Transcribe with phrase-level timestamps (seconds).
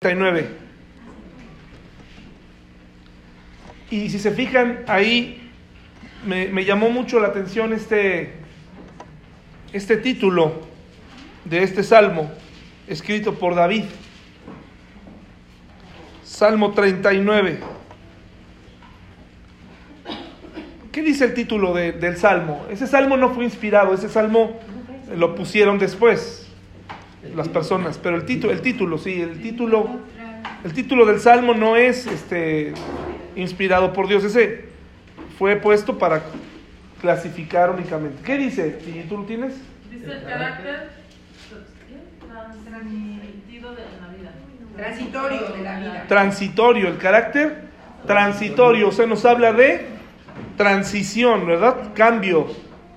[0.00, 0.46] 39.
[3.90, 5.50] Y si se fijan ahí,
[6.24, 8.34] me, me, llamó mucho la atención este,
[9.72, 10.60] este título
[11.44, 12.30] de este salmo,
[12.86, 13.86] escrito por David.
[16.22, 17.58] Salmo 39.
[20.92, 22.64] ¿Qué dice el título de, del salmo?
[22.70, 24.60] Ese salmo no fue inspirado, ese salmo
[25.16, 26.47] lo pusieron después
[27.34, 29.98] las personas, pero el título, el título, sí, el título,
[30.64, 32.74] el título del salmo no es este
[33.36, 34.66] inspirado por Dios, ese
[35.38, 36.22] fue puesto para
[37.00, 38.22] clasificar únicamente.
[38.24, 38.78] ¿Qué dice?
[38.86, 39.54] ¿Y tú lo tienes?
[39.90, 40.90] Dice el carácter
[42.64, 44.32] transitivo de la vida.
[44.76, 46.04] Transitorio de la vida.
[46.08, 47.68] Transitorio, el carácter
[48.06, 49.86] transitorio, o sea, nos habla de
[50.56, 51.92] transición, ¿verdad?
[51.94, 52.46] Cambio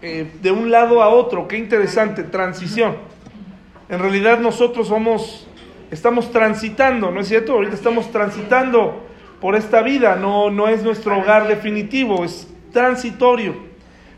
[0.02, 3.11] eh, de un lado a otro, qué interesante, transición.
[3.92, 5.46] En realidad nosotros somos,
[5.92, 7.52] estamos transitando, ¿no es cierto?
[7.52, 9.06] Ahorita estamos transitando
[9.42, 13.54] por esta vida, no, no es nuestro hogar definitivo, es transitorio.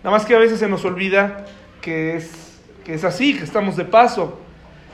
[0.04, 1.48] Nada más que a veces se nos olvida
[1.82, 4.40] que es, que es así, que estamos de paso.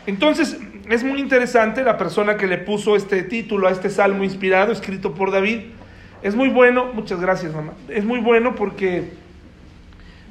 [0.08, 0.58] Entonces,
[0.89, 5.14] es muy interesante la persona que le puso este título a este salmo inspirado, escrito
[5.14, 5.59] por David.
[6.23, 9.11] Es muy bueno, muchas gracias mamá, es muy bueno porque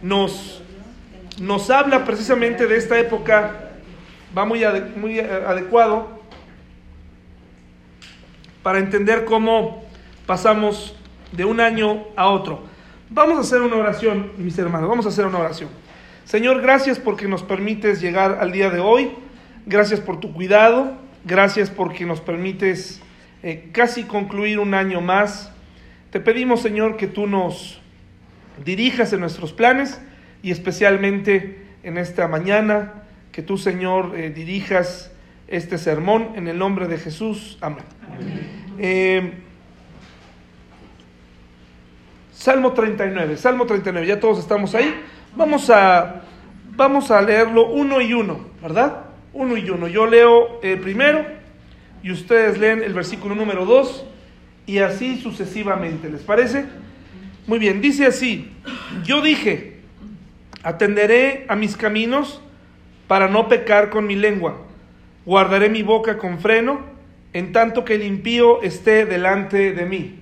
[0.00, 0.62] nos,
[1.38, 3.67] nos habla precisamente de esta época
[4.36, 4.62] va muy,
[4.96, 6.18] muy adecuado
[8.62, 9.84] para entender cómo
[10.26, 10.94] pasamos
[11.32, 12.62] de un año a otro.
[13.10, 15.70] Vamos a hacer una oración, mis hermanos, vamos a hacer una oración.
[16.24, 19.12] Señor, gracias porque nos permites llegar al día de hoy,
[19.64, 20.92] gracias por tu cuidado,
[21.24, 23.00] gracias porque nos permites
[23.42, 25.50] eh, casi concluir un año más.
[26.10, 27.80] Te pedimos, Señor, que tú nos
[28.62, 30.00] dirijas en nuestros planes
[30.42, 35.12] y especialmente en esta mañana que tú, Señor, eh, dirijas
[35.46, 37.58] este sermón en el nombre de Jesús.
[37.60, 37.84] Amén.
[38.78, 39.32] Eh,
[42.32, 44.94] Salmo 39, Salmo 39, ya todos estamos ahí.
[45.36, 46.22] Vamos a,
[46.76, 49.06] vamos a leerlo uno y uno, ¿verdad?
[49.32, 49.88] Uno y uno.
[49.88, 51.24] Yo leo primero
[52.02, 54.06] y ustedes leen el versículo número 2
[54.66, 56.08] y así sucesivamente.
[56.08, 56.66] ¿Les parece?
[57.48, 58.50] Muy bien, dice así,
[59.04, 59.78] yo dije,
[60.62, 62.42] atenderé a mis caminos
[63.08, 64.58] para no pecar con mi lengua.
[65.24, 66.80] Guardaré mi boca con freno,
[67.32, 70.20] en tanto que el impío esté delante de mí.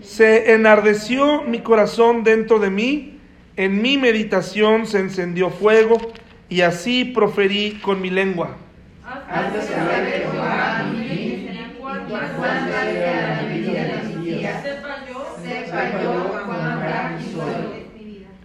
[0.00, 3.20] Se enardeció mi corazón dentro de mí,
[3.56, 5.98] en mi meditación se encendió fuego,
[6.48, 8.56] y así proferí con mi lengua.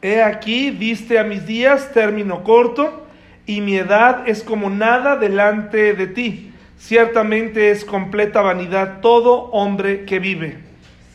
[0.03, 3.05] He aquí, diste a mis días término corto,
[3.45, 6.51] y mi edad es como nada delante de ti.
[6.79, 10.57] Ciertamente es completa vanidad todo hombre que vive.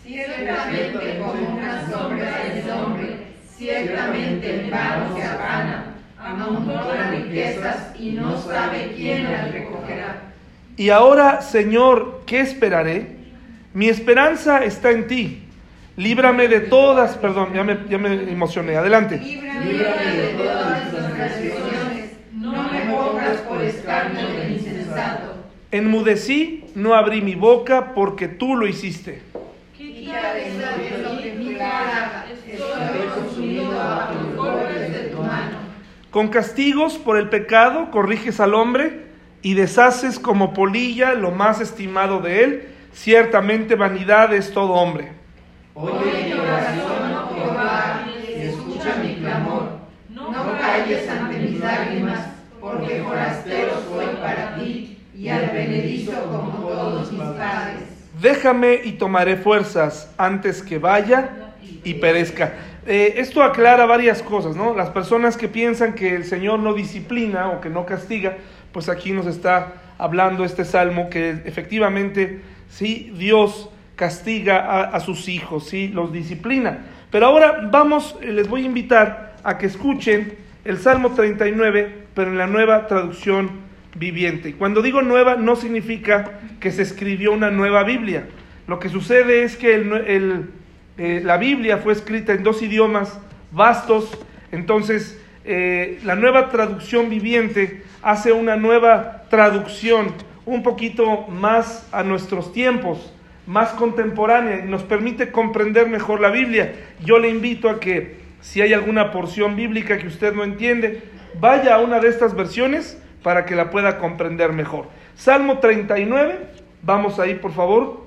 [0.04, 3.16] Ciertamente como una sombra es hombre,
[3.56, 10.22] ciertamente en vano se afana, amontona riquezas y no sabe quién las recogerá.
[10.76, 13.16] Y ahora, Señor, ¿qué esperaré?
[13.74, 15.45] Mi esperanza está en ti.
[15.96, 18.76] Líbrame de todas, perdón, ya me, ya me emocioné.
[18.76, 19.18] Adelante.
[19.18, 22.10] Líbrame de todas las transgresiones.
[22.34, 25.36] No me pongas por escarnio del insensato.
[25.70, 29.22] Enmudecí, no abrí mi boca porque tú lo hiciste.
[29.76, 35.56] Quita de mi cara, estoy consumido bajo los golpes de tu mano.
[36.10, 39.06] Con castigos por el pecado corriges al hombre
[39.40, 42.68] y deshaces como polilla lo más estimado de él.
[42.92, 45.12] Ciertamente vanidad es todo hombre.
[45.78, 49.72] Oye mi oración, oh Jehová, y escucha mi clamor.
[50.09, 52.28] No calles ante mis lágrimas,
[52.59, 57.82] porque forastero soy para ti y advenedizo como todos mis padres.
[58.22, 61.53] Déjame y tomaré fuerzas antes que vaya
[61.84, 62.54] y perezca.
[62.86, 64.75] Eh, esto aclara varias cosas, ¿no?
[64.75, 68.39] Las personas que piensan que el Señor no disciplina o que no castiga,
[68.72, 72.41] pues aquí nos está hablando este salmo que efectivamente,
[72.71, 75.89] sí, Dios castiga a, sus hijos, ¿sí?
[75.89, 76.84] los disciplina.
[77.10, 80.34] Pero ahora vamos, eh, les voy a invitar a que escuchen
[80.65, 83.51] el Salmo 39, pero en la nueva traducción
[83.95, 84.54] viviente.
[84.54, 88.27] Cuando digo nueva, no significa que se escribió una nueva Biblia.
[88.66, 89.75] Lo que sucede es que
[90.98, 93.19] eh, la Biblia fue escrita en dos idiomas
[93.51, 94.19] vastos,
[94.53, 100.13] entonces eh, la nueva traducción viviente hace una nueva traducción
[100.45, 103.13] un poquito más a nuestros tiempos
[103.47, 106.75] más contemporánea y nos permite comprender mejor la Biblia.
[107.04, 111.03] Yo le invito a que Si hay alguna porción bíblica que usted no entiende,
[111.41, 114.87] vaya a una de estas versiones para que la pueda comprender mejor.
[115.16, 116.39] Salmo 39,
[116.83, 118.04] vamos ahí por favor,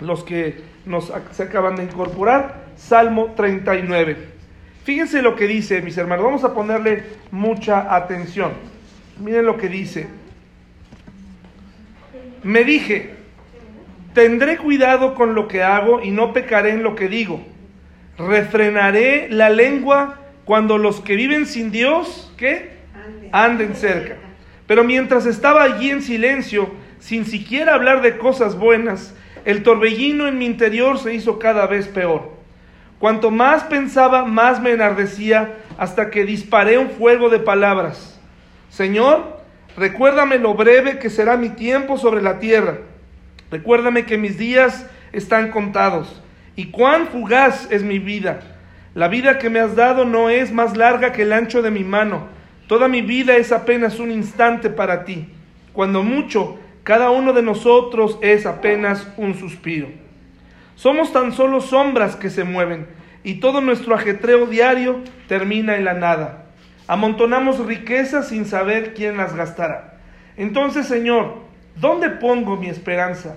[0.00, 4.16] los que nos se acaban de incorporar, Salmo 39.
[4.82, 8.52] Fíjense lo que dice, mis hermanos, vamos a ponerle mucha atención.
[9.20, 10.08] Miren lo que dice.
[12.42, 13.19] Me dije,
[14.14, 17.40] tendré cuidado con lo que hago y no pecaré en lo que digo.
[18.18, 22.78] Refrenaré la lengua cuando los que viven sin Dios, ¿qué?
[23.32, 24.16] Anden cerca.
[24.66, 29.14] Pero mientras estaba allí en silencio, sin siquiera hablar de cosas buenas,
[29.44, 32.38] el torbellino en mi interior se hizo cada vez peor.
[32.98, 38.20] Cuanto más pensaba, más me enardecía hasta que disparé un fuego de palabras.
[38.68, 39.40] Señor,
[39.76, 42.78] recuérdame lo breve que será mi tiempo sobre la tierra.
[43.50, 46.22] Recuérdame que mis días están contados
[46.56, 48.40] y cuán fugaz es mi vida.
[48.94, 51.84] La vida que me has dado no es más larga que el ancho de mi
[51.84, 52.28] mano.
[52.66, 55.28] Toda mi vida es apenas un instante para ti.
[55.72, 59.88] Cuando mucho, cada uno de nosotros es apenas un suspiro.
[60.76, 62.86] Somos tan solo sombras que se mueven
[63.22, 66.46] y todo nuestro ajetreo diario termina en la nada.
[66.86, 69.98] Amontonamos riquezas sin saber quién las gastará.
[70.36, 73.36] Entonces, Señor, ¿dónde pongo mi esperanza?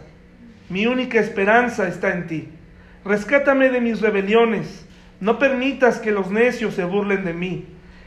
[0.70, 2.50] Mi única esperanza está en ti.
[3.06, 4.88] Rescátame de mis rebeliones.
[5.20, 7.66] No permitas que los necios se burlen de mí.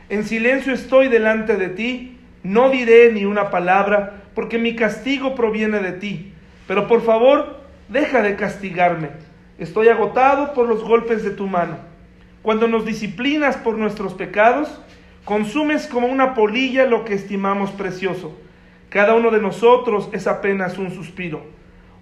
[0.08, 2.18] En silencio estoy delante de ti.
[2.42, 6.32] No diré ni una palabra, porque mi castigo proviene de ti.
[6.66, 9.10] Pero por favor, deja de castigarme.
[9.58, 11.78] Estoy agotado por los golpes de tu mano.
[12.42, 14.80] Cuando nos disciplinas por nuestros pecados,
[15.24, 18.38] consumes como una polilla lo que estimamos precioso.
[18.88, 21.42] Cada uno de nosotros es apenas un suspiro.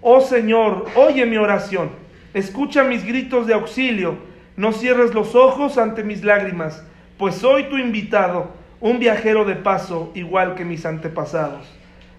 [0.01, 1.89] Oh Señor, oye mi oración,
[2.33, 4.17] escucha mis gritos de auxilio,
[4.55, 6.85] no cierres los ojos ante mis lágrimas,
[7.17, 11.67] pues soy tu invitado, un viajero de paso igual que mis antepasados.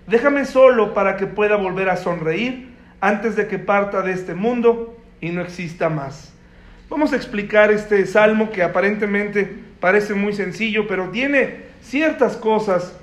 [0.07, 2.69] Déjame solo para que pueda volver a sonreír
[3.01, 6.33] antes de que parta de este mundo y no exista más.
[6.89, 9.49] Vamos a explicar este salmo que aparentemente
[9.81, 12.99] parece muy sencillo, pero tiene ciertas cosas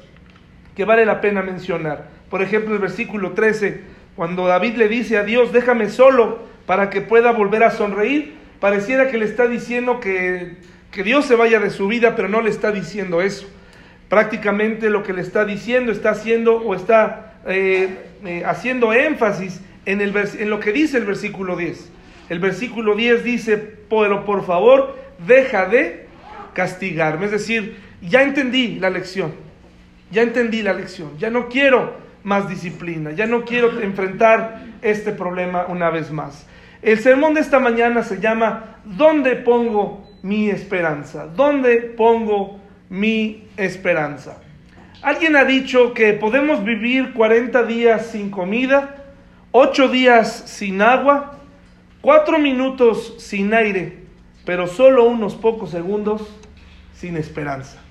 [0.76, 2.10] que vale la pena mencionar.
[2.30, 3.82] Por ejemplo, el versículo 13,
[4.16, 9.10] cuando David le dice a Dios, déjame solo para que pueda volver a sonreír, pareciera
[9.10, 10.58] que le está diciendo que,
[10.92, 13.48] que Dios se vaya de su vida, pero no le está diciendo eso.
[14.10, 17.90] Prácticamente lo que le está diciendo está haciendo o está eh,
[18.26, 21.90] eh, haciendo énfasis en, el en lo que dice el versículo 10.
[22.30, 23.58] El versículo 10 dice,
[23.90, 24.98] pero por favor,
[25.28, 26.06] deja de
[26.54, 27.26] castigarme.
[27.26, 29.34] Es decir, ya entendí la lección,
[30.14, 35.66] ya entendí la lección, ya no quiero más disciplina, ya no quiero enfrentar este problema
[35.68, 36.48] una vez más.
[36.82, 41.28] El sermón de esta mañana se llama ¿Dónde pongo mi esperanza?
[41.28, 44.42] ¿Dónde pongo mi esperanza?
[45.02, 49.04] Alguien ha dicho que podemos vivir 40 días sin comida,
[49.52, 51.34] 8 días sin agua,
[52.04, 54.00] Cuatro minutos sin aire,
[54.46, 56.22] pero solo unos pocos segundos
[56.94, 57.83] sin esperanza.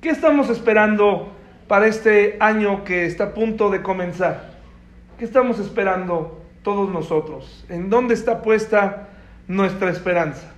[0.00, 1.32] ¿Qué estamos esperando
[1.66, 4.52] para este año que está a punto de comenzar?
[5.18, 7.66] ¿Qué estamos esperando todos nosotros?
[7.68, 9.08] ¿En dónde está puesta
[9.48, 10.52] nuestra esperanza?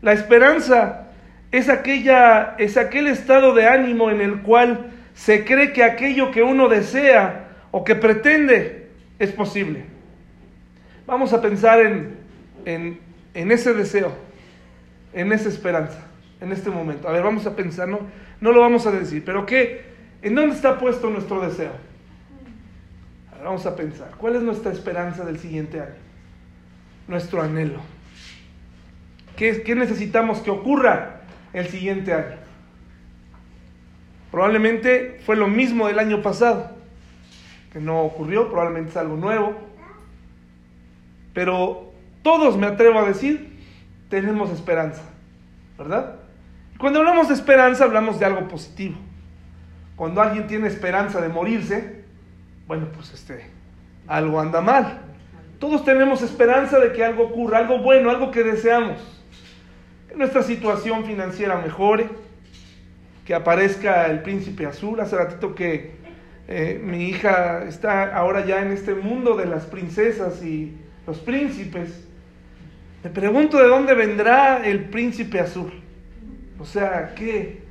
[0.00, 1.08] La esperanza
[1.52, 6.42] es, aquella, es aquel estado de ánimo en el cual se cree que aquello que
[6.42, 9.84] uno desea o que pretende es posible.
[11.06, 12.16] Vamos a pensar en,
[12.64, 14.12] en, ese deseo,
[15.12, 16.06] en esa esperanza,
[16.40, 17.08] en este momento.
[17.08, 18.00] A ver, vamos a pensar, no,
[18.40, 19.86] no lo vamos a decir, pero ¿qué?
[20.22, 21.72] ¿En dónde está puesto nuestro deseo?
[23.42, 25.94] vamos a pensar, ¿cuál es nuestra esperanza del siguiente año?
[27.06, 27.80] Nuestro anhelo.
[29.36, 31.20] ¿Qué, ¿Qué, necesitamos que ocurra
[31.52, 32.36] el siguiente año?
[34.30, 36.72] Probablemente fue lo mismo del año pasado,
[37.72, 39.56] que no ocurrió, probablemente es algo nuevo,
[41.32, 41.92] pero
[42.22, 43.56] todos, me atrevo a decir,
[44.10, 45.02] tenemos esperanza,
[45.78, 46.17] ¿verdad?
[46.78, 48.96] Cuando hablamos de esperanza, hablamos de algo positivo.
[49.96, 52.04] Cuando alguien tiene esperanza de morirse,
[52.68, 53.46] bueno, pues este,
[54.06, 55.00] algo anda mal.
[55.58, 58.98] Todos tenemos esperanza de que algo ocurra, algo bueno, algo que deseamos.
[60.08, 62.08] Que nuestra situación financiera mejore,
[63.24, 65.00] que aparezca el príncipe azul.
[65.00, 65.96] Hace ratito que
[66.46, 70.76] eh, mi hija está ahora ya en este mundo de las princesas y
[71.08, 72.06] los príncipes.
[73.02, 75.72] Me pregunto de dónde vendrá el príncipe azul.
[76.58, 77.62] O sea, ¿qué,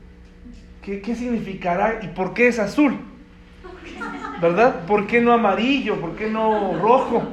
[0.82, 2.98] qué, significará y por qué es azul?
[4.42, 4.86] ¿Verdad?
[4.86, 6.00] ¿Por qué no amarillo?
[6.00, 7.24] ¿Por qué no rojo?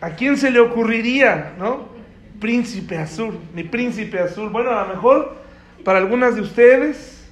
[0.00, 1.90] ¿A quién se le ocurriría, no?
[2.40, 4.48] príncipe azul, mi príncipe azul.
[4.48, 5.36] Bueno, a lo mejor
[5.84, 7.30] para algunas de ustedes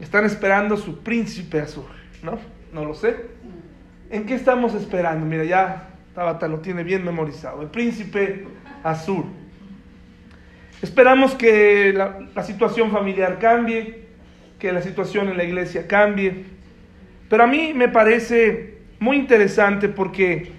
[0.00, 1.84] están esperando su príncipe azul,
[2.22, 2.38] ¿no?
[2.72, 3.16] No lo sé.
[4.10, 5.24] ¿En qué estamos esperando?
[5.24, 7.62] Mira, ya Tabata lo tiene bien memorizado.
[7.62, 8.46] El príncipe
[8.82, 9.24] azul.
[10.82, 14.04] Esperamos que la, situación familiar cambie,
[14.58, 16.44] que la situación en la iglesia cambie.
[17.28, 20.52] Pero a mí me parece muy interesante porque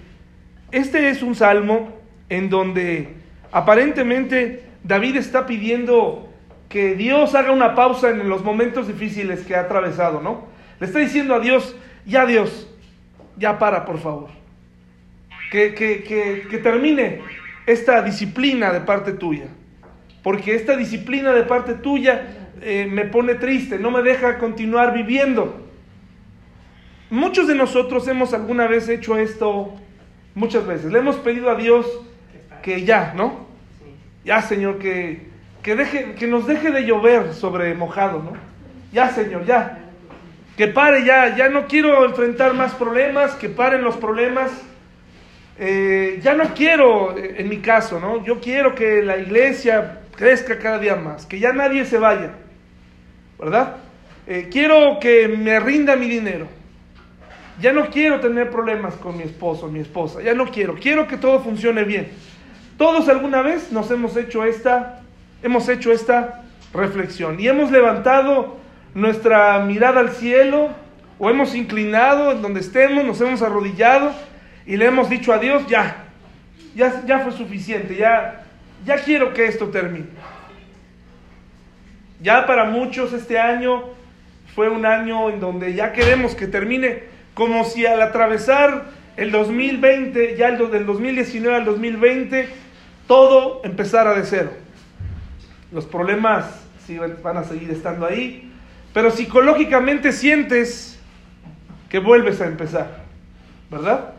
[0.72, 1.96] este es un salmo
[2.28, 3.14] en donde
[3.52, 6.28] aparentemente David está pidiendo
[6.68, 10.46] que Dios haga una pausa en los momentos difíciles que ha atravesado, ¿no?
[10.80, 12.68] Le está diciendo a Dios, ya Dios,
[13.36, 14.30] ya para, por favor.
[15.50, 16.02] Que, que,
[16.50, 17.20] que termine
[17.66, 19.46] esta disciplina de parte tuya.
[20.26, 22.26] Porque esta disciplina de parte tuya
[22.60, 25.64] eh, me pone triste, no me deja continuar viviendo.
[27.10, 29.72] Muchos de nosotros hemos alguna vez hecho esto,
[30.34, 30.90] muchas veces.
[30.90, 31.86] Le hemos pedido a Dios
[32.60, 33.46] que ya, ¿no?
[34.24, 35.28] Ya, Señor, que,
[35.62, 38.32] que, deje, que nos deje de llover sobre mojado, ¿no?
[38.92, 39.78] Ya, Señor, ya.
[40.56, 44.50] Que pare ya, ya no quiero enfrentar más problemas, que paren los problemas.
[45.56, 48.24] Eh, ya no quiero, eh, en mi caso, ¿no?
[48.24, 52.32] Yo quiero que la iglesia crezca cada día más, que ya nadie se vaya,
[53.38, 53.76] ¿verdad?
[54.26, 56.48] Eh, quiero que me rinda mi dinero.
[57.60, 60.20] Ya no quiero tener problemas con mi esposo, mi esposa.
[60.20, 60.74] Ya no quiero.
[60.74, 62.08] Quiero que todo funcione bien.
[62.76, 65.00] Todos alguna vez nos hemos hecho esta,
[65.42, 66.42] hemos hecho esta
[66.74, 68.56] reflexión y hemos levantado
[68.94, 70.70] nuestra mirada al cielo
[71.18, 74.12] o hemos inclinado en donde estemos, nos hemos arrodillado
[74.66, 76.04] y le hemos dicho a Dios, ya,
[76.74, 78.45] ya, ya fue suficiente, ya,
[78.86, 80.06] ya quiero que esto termine.
[82.22, 83.84] Ya para muchos este año
[84.54, 87.02] fue un año en donde ya queremos que termine,
[87.34, 88.84] como si al atravesar
[89.16, 92.48] el 2020, ya el del 2019 al 2020,
[93.06, 94.50] todo empezara de cero.
[95.72, 96.46] Los problemas
[96.86, 98.50] sí van a seguir estando ahí,
[98.94, 100.98] pero psicológicamente sientes
[101.90, 103.02] que vuelves a empezar,
[103.70, 104.12] ¿verdad?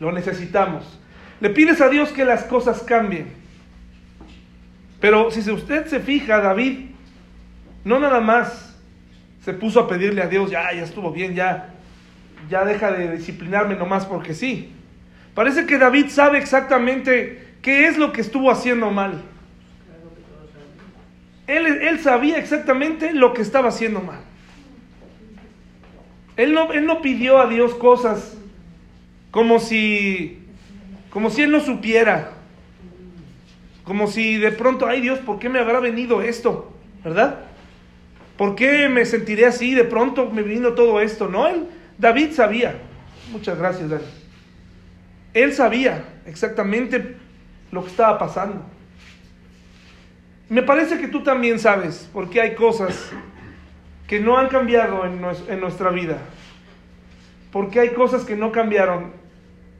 [0.00, 0.98] Lo necesitamos.
[1.40, 3.37] Le pides a Dios que las cosas cambien.
[5.00, 6.90] Pero si usted se fija, David,
[7.84, 8.76] no nada más
[9.44, 11.74] se puso a pedirle a Dios, ya, ya estuvo bien, ya,
[12.50, 14.72] ya deja de disciplinarme nomás porque sí.
[15.34, 19.22] Parece que David sabe exactamente ¿Qué es lo que estuvo haciendo mal?
[21.46, 24.20] Él, él sabía exactamente lo que estaba haciendo mal.
[26.36, 28.36] Él no, él no pidió a Dios cosas
[29.30, 30.38] como si,
[31.10, 32.32] como si él no supiera.
[33.88, 36.70] Como si de pronto, ay Dios, ¿por qué me habrá venido esto?
[37.02, 37.38] ¿Verdad?
[38.36, 39.74] ¿Por qué me sentiré así?
[39.74, 41.26] De pronto me vino todo esto.
[41.26, 41.66] No, él,
[41.96, 42.78] David sabía.
[43.32, 44.04] Muchas gracias, David.
[45.32, 47.16] Él sabía exactamente
[47.72, 48.62] lo que estaba pasando.
[50.50, 53.10] Me parece que tú también sabes, porque hay cosas
[54.06, 55.18] que no han cambiado en,
[55.48, 56.18] en nuestra vida.
[57.50, 59.12] Porque hay cosas que no cambiaron,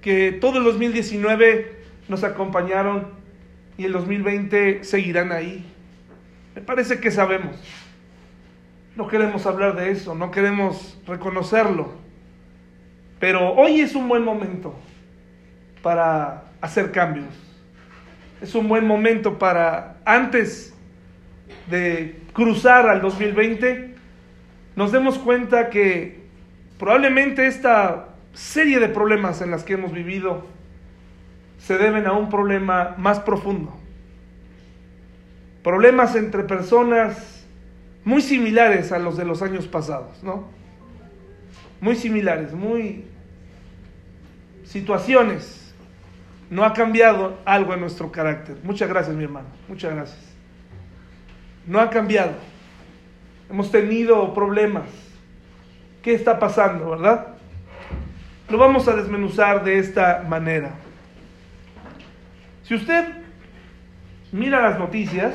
[0.01, 1.77] que todo el 2019
[2.09, 3.18] nos acompañaron
[3.79, 5.65] y el 2020 seguirán ahí.
[6.55, 7.57] Me parece que sabemos.
[8.95, 11.95] No queremos hablar de eso, no queremos reconocerlo.
[13.19, 14.79] Pero hoy es un buen momento
[15.83, 17.49] para hacer cambios
[18.41, 20.75] es un buen momento para, antes
[21.69, 23.95] de cruzar al 2020,
[24.77, 26.21] nos demos cuenta que
[26.79, 30.47] probablemente esta serie de problemas en las que hemos vivido
[31.59, 33.77] se deben a un problema más profundo.
[35.63, 37.47] Problemas entre personas
[38.05, 40.49] muy similares a los de los años pasados, ¿no?
[41.81, 43.05] Muy similares, muy
[44.65, 45.59] situaciones
[46.51, 48.57] no ha cambiado algo en nuestro carácter.
[48.63, 49.49] Muchas gracias, mi hermano.
[49.69, 50.21] Muchas gracias.
[51.67, 52.33] No ha cambiado.
[53.51, 54.89] Hemos tenido problemas.
[56.03, 57.35] ¿Qué está pasando, verdad?
[58.49, 60.73] Lo vamos a desmenuzar de esta manera.
[62.69, 63.07] Si usted
[64.31, 65.33] mira las noticias,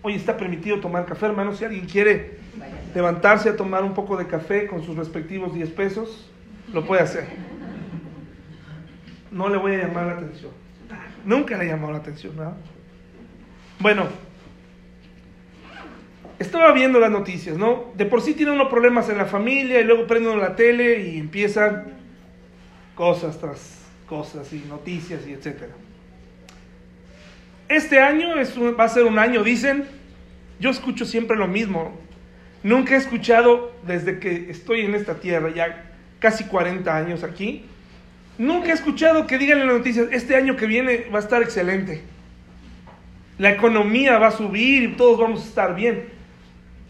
[0.00, 1.54] hoy está permitido tomar café, hermano.
[1.54, 2.38] Si alguien quiere
[2.94, 6.30] levantarse a tomar un poco de café con sus respectivos 10 pesos,
[6.72, 7.26] lo puede hacer.
[9.30, 10.52] No le voy a llamar la atención.
[11.26, 12.54] Nunca le he llamado la atención, ¿no?
[13.80, 14.06] Bueno,
[16.40, 17.92] estaba viendo las noticias, ¿no?
[17.94, 21.18] De por sí tiene unos problemas en la familia y luego prende la tele y
[21.18, 21.94] empiezan
[22.94, 23.78] cosas tras
[24.08, 25.72] cosas y noticias y etcétera.
[27.68, 29.84] Este año es va a ser un año, dicen.
[30.58, 31.96] Yo escucho siempre lo mismo.
[32.62, 37.64] Nunca he escuchado desde que estoy en esta tierra, ya casi 40 años aquí,
[38.36, 41.42] nunca he escuchado que digan en las noticias, este año que viene va a estar
[41.42, 42.02] excelente.
[43.38, 46.19] La economía va a subir y todos vamos a estar bien.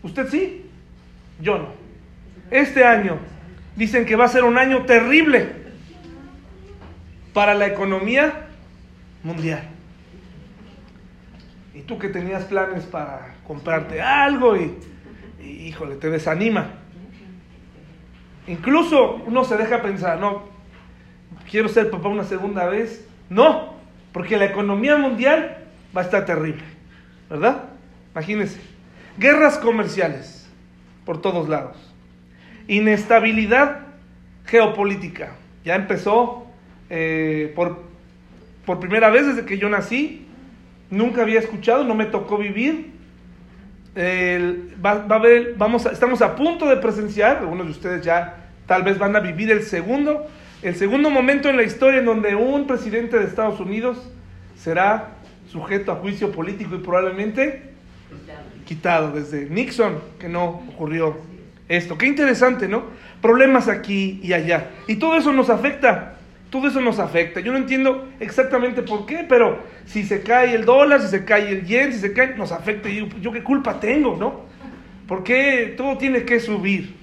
[0.02, 0.66] ¿Usted sí?
[1.40, 1.68] Yo no.
[2.50, 3.18] Este año
[3.76, 5.52] dicen que va a ser un año terrible
[7.32, 8.48] para la economía
[9.22, 9.62] mundial.
[11.74, 14.76] Y tú que tenías planes para comprarte algo y,
[15.42, 16.70] híjole, te desanima.
[18.46, 20.44] Incluso uno se deja pensar, no,
[21.48, 23.06] quiero ser papá una segunda vez.
[23.28, 23.74] No,
[24.12, 25.58] porque la economía mundial
[25.96, 26.64] va a estar terrible,
[27.28, 27.64] ¿verdad?
[28.12, 28.69] Imagínense.
[29.18, 30.48] Guerras comerciales
[31.04, 31.76] por todos lados.
[32.68, 33.80] Inestabilidad
[34.46, 35.32] geopolítica.
[35.64, 36.46] Ya empezó
[36.88, 37.82] eh, por,
[38.64, 40.26] por primera vez desde que yo nací.
[40.90, 42.92] Nunca había escuchado, no me tocó vivir.
[45.56, 48.36] Vamos a, estamos a punto de presenciar, algunos de ustedes ya
[48.66, 50.26] tal vez van a vivir el segundo,
[50.62, 53.98] el segundo momento en la historia en donde un presidente de Estados Unidos
[54.56, 55.08] será
[55.50, 57.69] sujeto a juicio político y probablemente
[58.70, 61.16] quitado desde Nixon, que no ocurrió
[61.68, 61.98] esto.
[61.98, 62.84] Qué interesante, ¿no?
[63.20, 64.70] Problemas aquí y allá.
[64.86, 66.18] Y todo eso nos afecta.
[66.50, 67.40] Todo eso nos afecta.
[67.40, 71.50] Yo no entiendo exactamente por qué, pero si se cae el dólar, si se cae
[71.50, 72.88] el yen, si se cae, nos afecta.
[72.88, 74.42] Yo, yo qué culpa tengo, ¿no?
[75.08, 76.94] ¿Por qué todo tiene que subir?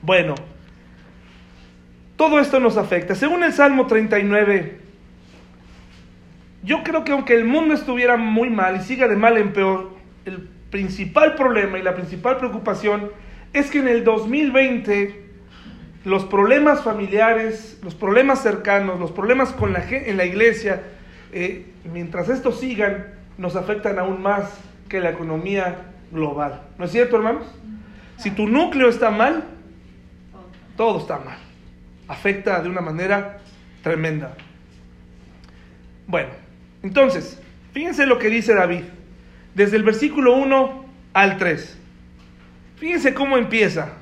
[0.00, 0.34] Bueno,
[2.16, 3.14] todo esto nos afecta.
[3.14, 4.80] Según el Salmo 39,
[6.62, 9.94] yo creo que aunque el mundo estuviera muy mal y siga de mal en peor,
[10.24, 13.10] el principal problema y la principal preocupación
[13.52, 15.24] es que en el 2020
[16.04, 20.82] los problemas familiares, los problemas cercanos, los problemas con la en la iglesia,
[21.32, 23.06] eh, mientras estos sigan,
[23.38, 24.56] nos afectan aún más
[24.88, 26.62] que la economía global.
[26.78, 27.46] ¿No es cierto, hermanos?
[28.18, 29.44] Si tu núcleo está mal,
[30.76, 31.38] todo está mal.
[32.08, 33.38] Afecta de una manera
[33.82, 34.34] tremenda.
[36.06, 36.30] Bueno,
[36.82, 37.42] entonces,
[37.72, 38.84] fíjense lo que dice David,
[39.56, 41.78] desde el versículo 1 al 3.
[42.76, 43.94] Fíjense cómo empieza.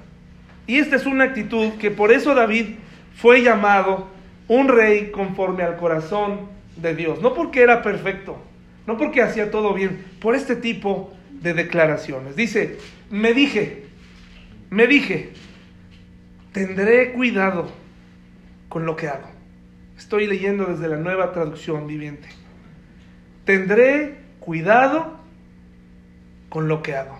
[0.66, 2.74] Y esta es una actitud que por eso David
[3.14, 4.08] fue llamado
[4.48, 7.22] un rey conforme al corazón de Dios.
[7.22, 8.36] No porque era perfecto,
[8.86, 12.34] no porque hacía todo bien, por este tipo de declaraciones.
[12.34, 12.78] Dice,
[13.10, 13.84] me dije,
[14.70, 15.34] me dije,
[16.52, 17.70] tendré cuidado
[18.68, 19.30] con lo que hago.
[19.96, 22.28] Estoy leyendo desde la nueva traducción viviente.
[23.44, 25.23] Tendré cuidado
[26.48, 27.18] con lo que hago.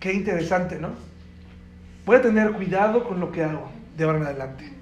[0.00, 0.90] Qué interesante, ¿no?
[2.04, 4.72] Voy a tener cuidado con lo que hago de ahora en adelante.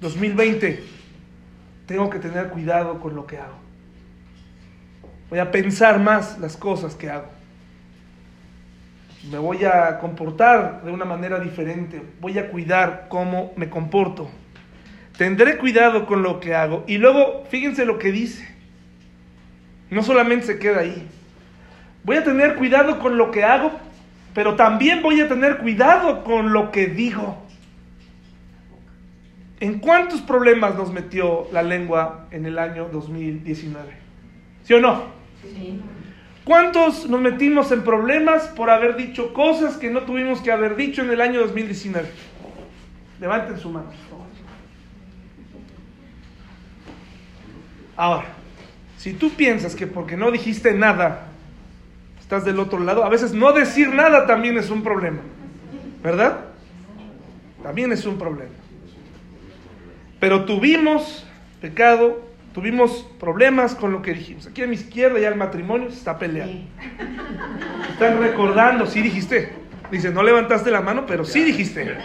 [0.00, 0.82] 2020,
[1.86, 3.56] tengo que tener cuidado con lo que hago.
[5.30, 7.28] Voy a pensar más las cosas que hago.
[9.30, 12.02] Me voy a comportar de una manera diferente.
[12.20, 14.30] Voy a cuidar cómo me comporto.
[15.16, 16.84] Tendré cuidado con lo que hago.
[16.86, 18.46] Y luego, fíjense lo que dice.
[19.90, 21.08] No solamente se queda ahí.
[22.06, 23.72] Voy a tener cuidado con lo que hago,
[24.32, 27.36] pero también voy a tener cuidado con lo que digo.
[29.58, 33.88] ¿En cuántos problemas nos metió la lengua en el año 2019?
[34.62, 35.02] ¿Sí o no?
[35.42, 35.80] Sí.
[36.44, 41.02] ¿Cuántos nos metimos en problemas por haber dicho cosas que no tuvimos que haber dicho
[41.02, 42.08] en el año 2019?
[43.20, 44.26] Levanten su mano, por favor.
[47.96, 48.26] Ahora,
[48.96, 51.32] si tú piensas que porque no dijiste nada,
[52.26, 55.20] estás del otro lado, a veces no decir nada también es un problema.
[56.02, 56.40] ¿Verdad?
[57.62, 58.50] También es un problema.
[60.18, 61.24] Pero tuvimos
[61.60, 62.20] pecado,
[62.52, 64.48] tuvimos problemas con lo que dijimos.
[64.48, 66.66] Aquí a mi izquierda ya el matrimonio se está peleando.
[67.92, 69.52] Están recordando, sí dijiste.
[69.92, 71.96] Dice, no levantaste la mano, pero sí dijiste.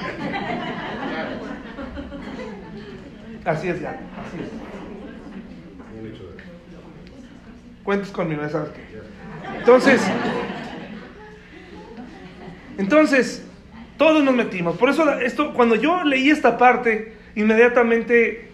[3.43, 4.49] Así es ya, así es.
[7.83, 8.91] Cuentes conmigo, ¿sabes qué?
[9.61, 10.01] Entonces,
[12.79, 13.45] entonces,
[13.95, 14.75] todos nos metimos.
[14.75, 18.49] Por eso, esto, cuando yo leí esta parte, inmediatamente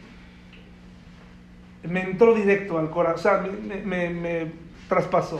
[1.84, 4.52] me entró directo al corazón, o sea, me, me, me,
[4.90, 5.40] traspasó.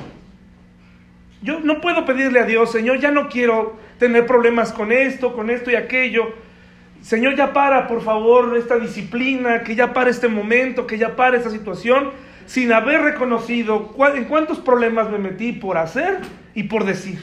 [1.42, 5.50] Yo no puedo pedirle a Dios, Señor, ya no quiero tener problemas con esto, con
[5.50, 6.34] esto y aquello.
[7.02, 11.36] Señor, ya para, por favor, esta disciplina, que ya para este momento, que ya para
[11.36, 12.12] esta situación
[12.48, 16.20] sin haber reconocido en cuántos problemas me metí por hacer
[16.56, 17.22] y por decir.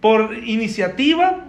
[0.00, 1.44] Por iniciativa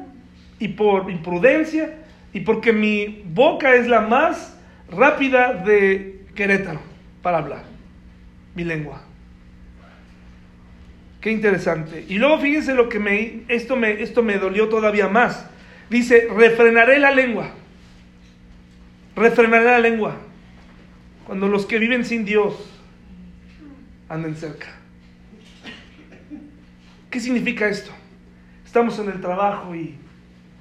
[0.59, 1.95] y por imprudencia
[2.31, 4.57] y porque mi boca es la más
[4.89, 6.79] rápida de Querétaro
[7.21, 7.63] para hablar.
[8.55, 9.01] Mi lengua.
[11.19, 12.05] Qué interesante.
[12.07, 15.49] Y luego fíjense lo que me esto me esto me dolió todavía más.
[15.89, 17.49] Dice, refrenaré la lengua.
[19.15, 20.26] Refrenaré la lengua.
[21.27, 22.55] Cuando los que viven sin Dios
[24.07, 24.67] anden cerca.
[27.09, 27.91] ¿Qué significa esto?
[28.65, 29.95] Estamos en el trabajo y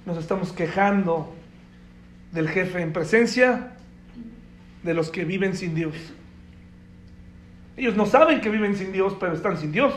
[0.05, 1.33] nos estamos quejando
[2.33, 3.75] del jefe en presencia
[4.83, 5.95] de los que viven sin Dios.
[7.77, 9.95] Ellos no saben que viven sin Dios, pero están sin Dios.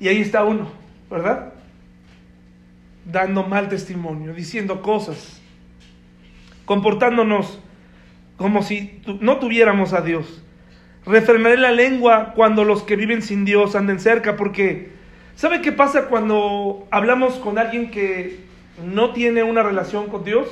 [0.00, 0.70] Y ahí está uno,
[1.10, 1.54] ¿verdad?
[3.10, 5.40] Dando mal testimonio, diciendo cosas,
[6.66, 7.58] comportándonos
[8.36, 10.42] como si no tuviéramos a Dios.
[11.04, 14.90] Refrenaré la lengua cuando los que viven sin Dios anden cerca, porque
[15.36, 18.40] ¿sabe qué pasa cuando hablamos con alguien que
[18.84, 20.48] no tiene una relación con Dios?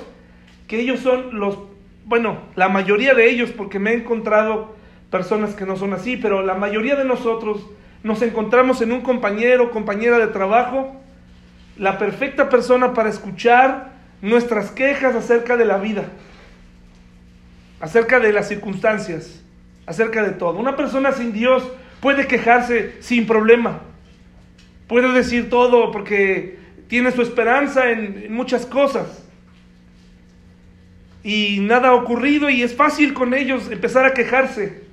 [0.68, 1.58] Que ellos son los,
[2.04, 4.76] bueno, la mayoría de ellos, porque me he encontrado
[5.10, 7.66] personas que no son así, pero la mayoría de nosotros
[8.02, 10.94] nos encontramos en un compañero compañera de trabajo,
[11.76, 13.92] la perfecta persona para escuchar
[14.22, 16.04] nuestras quejas acerca de la vida,
[17.84, 19.42] acerca de las circunstancias,
[19.84, 20.58] acerca de todo.
[20.58, 21.62] Una persona sin Dios
[22.00, 23.82] puede quejarse sin problema,
[24.88, 29.28] puede decir todo porque tiene su esperanza en, muchas cosas.
[31.22, 34.84] Y nada ha ocurrido y es fácil con ellos empezar a quejarse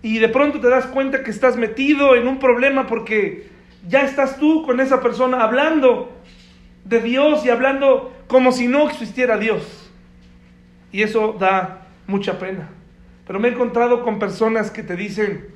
[0.00, 3.48] y de pronto te das cuenta que estás metido en un problema porque
[3.86, 6.10] ya estás tú con esa persona hablando
[6.86, 9.90] de Dios y hablando como si no existiera Dios.
[10.90, 12.68] Y eso da mucha pena.
[13.26, 15.46] Pero me he encontrado con personas que te dicen,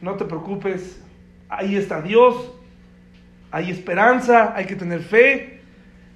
[0.00, 1.00] no te preocupes,
[1.48, 2.52] ahí está Dios,
[3.50, 5.60] hay esperanza, hay que tener fe.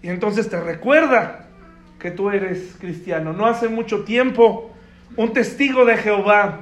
[0.02, 1.48] Y entonces te recuerda
[1.98, 3.32] que tú eres cristiano.
[3.32, 4.70] No hace mucho tiempo,
[5.16, 6.60] un testigo de Jehová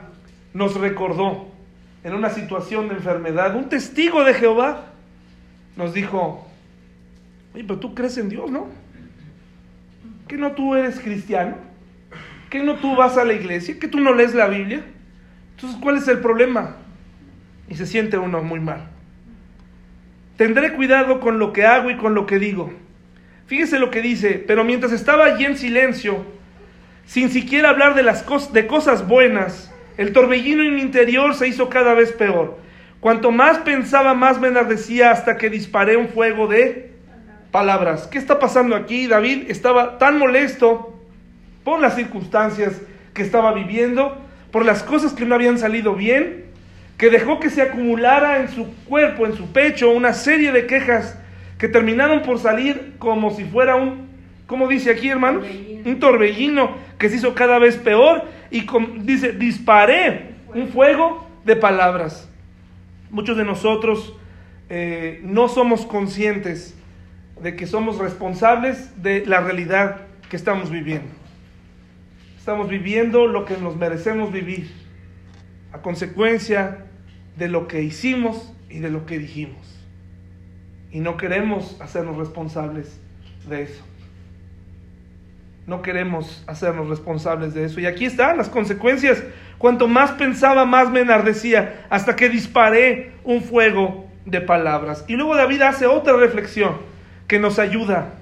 [0.52, 1.48] nos recordó
[2.04, 4.86] en una situación de enfermedad, un testigo de Jehová
[5.76, 6.46] nos dijo,
[7.54, 8.68] oye, pero tú crees en Dios, ¿no?
[10.28, 11.56] ¿Que no tú eres cristiano?
[12.54, 13.80] ¿Que no tú vas a la iglesia?
[13.80, 14.84] ¿Que tú no lees la Biblia?
[15.56, 16.76] Entonces, ¿cuál es el problema?
[17.68, 18.90] Y se siente uno muy mal.
[20.36, 22.72] Tendré cuidado con lo que hago y con lo que digo.
[23.46, 26.24] Fíjese lo que dice, pero mientras estaba allí en silencio,
[27.06, 31.68] sin siquiera hablar de las de cosas buenas, el torbellino en mi interior se hizo
[31.68, 32.60] cada vez peor.
[33.00, 36.92] Cuanto más pensaba, más me enardecía hasta que disparé un fuego de
[37.50, 38.06] palabras.
[38.06, 39.08] ¿Qué está pasando aquí?
[39.08, 40.93] David estaba tan molesto
[41.64, 42.80] por las circunstancias
[43.14, 44.16] que estaba viviendo,
[44.50, 46.44] por las cosas que no habían salido bien,
[46.98, 51.18] que dejó que se acumulara en su cuerpo, en su pecho, una serie de quejas
[51.58, 54.08] que terminaron por salir como si fuera un,
[54.46, 55.44] ¿cómo dice aquí hermanos?
[55.84, 58.66] Un torbellino que se hizo cada vez peor y
[59.00, 62.28] dice, disparé un fuego de palabras.
[63.10, 64.14] Muchos de nosotros
[64.68, 66.76] eh, no somos conscientes
[67.42, 71.23] de que somos responsables de la realidad que estamos viviendo.
[72.44, 74.70] Estamos viviendo lo que nos merecemos vivir
[75.72, 76.84] a consecuencia
[77.38, 79.80] de lo que hicimos y de lo que dijimos.
[80.90, 83.00] Y no queremos hacernos responsables
[83.48, 83.82] de eso.
[85.66, 87.80] No queremos hacernos responsables de eso.
[87.80, 89.24] Y aquí están las consecuencias.
[89.56, 95.06] Cuanto más pensaba, más me enardecía, hasta que disparé un fuego de palabras.
[95.08, 96.76] Y luego David hace otra reflexión
[97.26, 98.18] que nos ayuda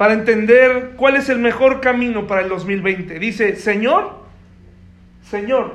[0.00, 3.18] para entender cuál es el mejor camino para el 2020.
[3.18, 4.20] Dice, Señor,
[5.20, 5.74] Señor.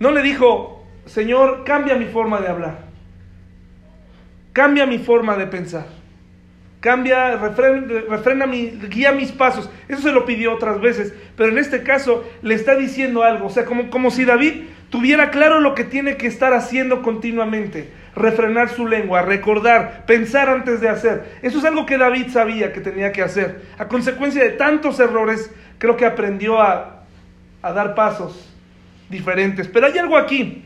[0.00, 2.78] No le dijo, Señor, cambia mi forma de hablar.
[4.52, 5.86] Cambia mi forma de pensar.
[6.80, 9.70] Cambia, refrena, mi, guía mis pasos.
[9.86, 13.46] Eso se lo pidió otras veces, pero en este caso le está diciendo algo.
[13.46, 17.92] O sea, como, como si David tuviera claro lo que tiene que estar haciendo continuamente.
[18.18, 21.38] Refrenar su lengua, recordar, pensar antes de hacer.
[21.42, 23.62] Eso es algo que David sabía que tenía que hacer.
[23.78, 27.04] A consecuencia de tantos errores, creo que aprendió a,
[27.62, 28.52] a dar pasos
[29.08, 29.68] diferentes.
[29.68, 30.64] Pero hay algo aquí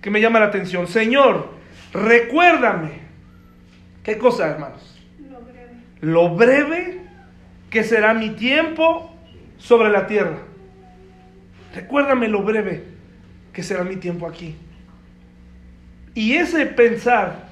[0.00, 0.86] que me llama la atención.
[0.86, 1.48] Señor,
[1.92, 3.02] recuérdame.
[4.04, 4.92] ¿Qué cosa, hermanos?
[6.02, 7.00] lo breve
[7.70, 9.14] que será mi tiempo
[9.56, 10.38] sobre la tierra.
[11.74, 12.84] Recuérdame lo breve
[13.52, 14.56] que será mi tiempo aquí.
[16.14, 17.48] Y ese pensar,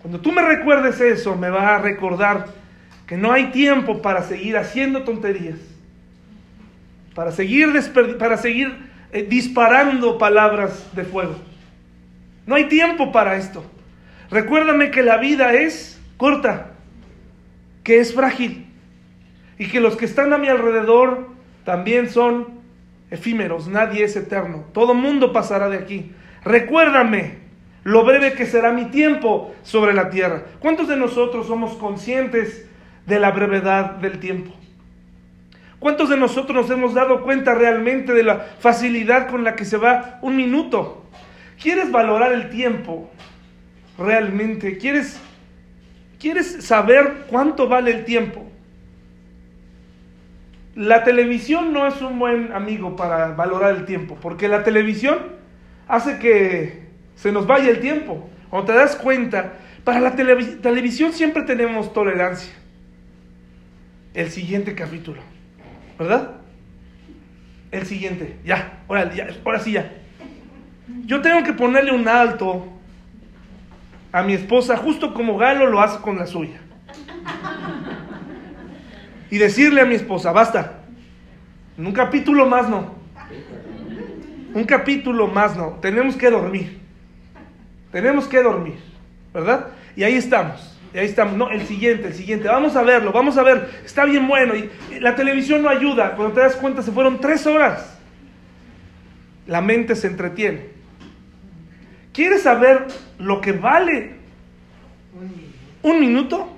[0.00, 2.46] cuando tú me recuerdes eso, me va a recordar
[3.06, 5.58] que no hay tiempo para seguir haciendo tonterías,
[7.14, 7.68] para seguir,
[8.18, 8.74] para seguir
[9.12, 11.36] eh, disparando palabras de fuego.
[12.46, 13.64] No hay tiempo para esto.
[14.30, 16.70] Recuérdame que la vida es corta
[17.84, 18.66] que es frágil
[19.58, 21.28] y que los que están a mi alrededor
[21.64, 22.60] también son
[23.10, 26.10] efímeros, nadie es eterno, todo mundo pasará de aquí.
[26.44, 27.38] Recuérdame,
[27.84, 30.44] lo breve que será mi tiempo sobre la tierra.
[30.60, 32.66] ¿Cuántos de nosotros somos conscientes
[33.06, 34.52] de la brevedad del tiempo?
[35.78, 39.76] ¿Cuántos de nosotros nos hemos dado cuenta realmente de la facilidad con la que se
[39.76, 41.04] va un minuto?
[41.60, 43.10] ¿Quieres valorar el tiempo
[43.98, 44.78] realmente?
[44.78, 45.20] ¿Quieres,
[46.18, 48.46] quieres saber cuánto vale el tiempo?
[50.74, 55.18] La televisión no es un buen amigo para valorar el tiempo, porque la televisión
[55.88, 56.84] hace que
[57.16, 58.28] se nos vaya el tiempo.
[58.50, 62.52] Cuando te das cuenta, para la televisión siempre tenemos tolerancia.
[64.14, 65.20] El siguiente capítulo,
[65.98, 66.36] ¿verdad?
[67.72, 69.92] El siguiente, ya, ahora, ya, ahora sí ya.
[71.06, 72.68] Yo tengo que ponerle un alto
[74.12, 76.60] a mi esposa, justo como Galo lo hace con la suya
[79.34, 80.84] y decirle a mi esposa, basta,
[81.76, 82.94] en un capítulo más no,
[84.54, 86.78] un capítulo más no, tenemos que dormir,
[87.92, 88.76] tenemos que dormir,
[89.34, 89.68] ¿verdad?
[89.96, 93.36] Y ahí estamos, y ahí estamos, no, el siguiente, el siguiente, vamos a verlo, vamos
[93.36, 96.92] a ver, está bien bueno, y la televisión no ayuda, cuando te das cuenta se
[96.92, 97.98] fueron tres horas,
[99.46, 100.72] la mente se entretiene.
[102.12, 102.86] ¿Quieres saber
[103.18, 104.12] lo que vale
[105.82, 106.48] un minuto?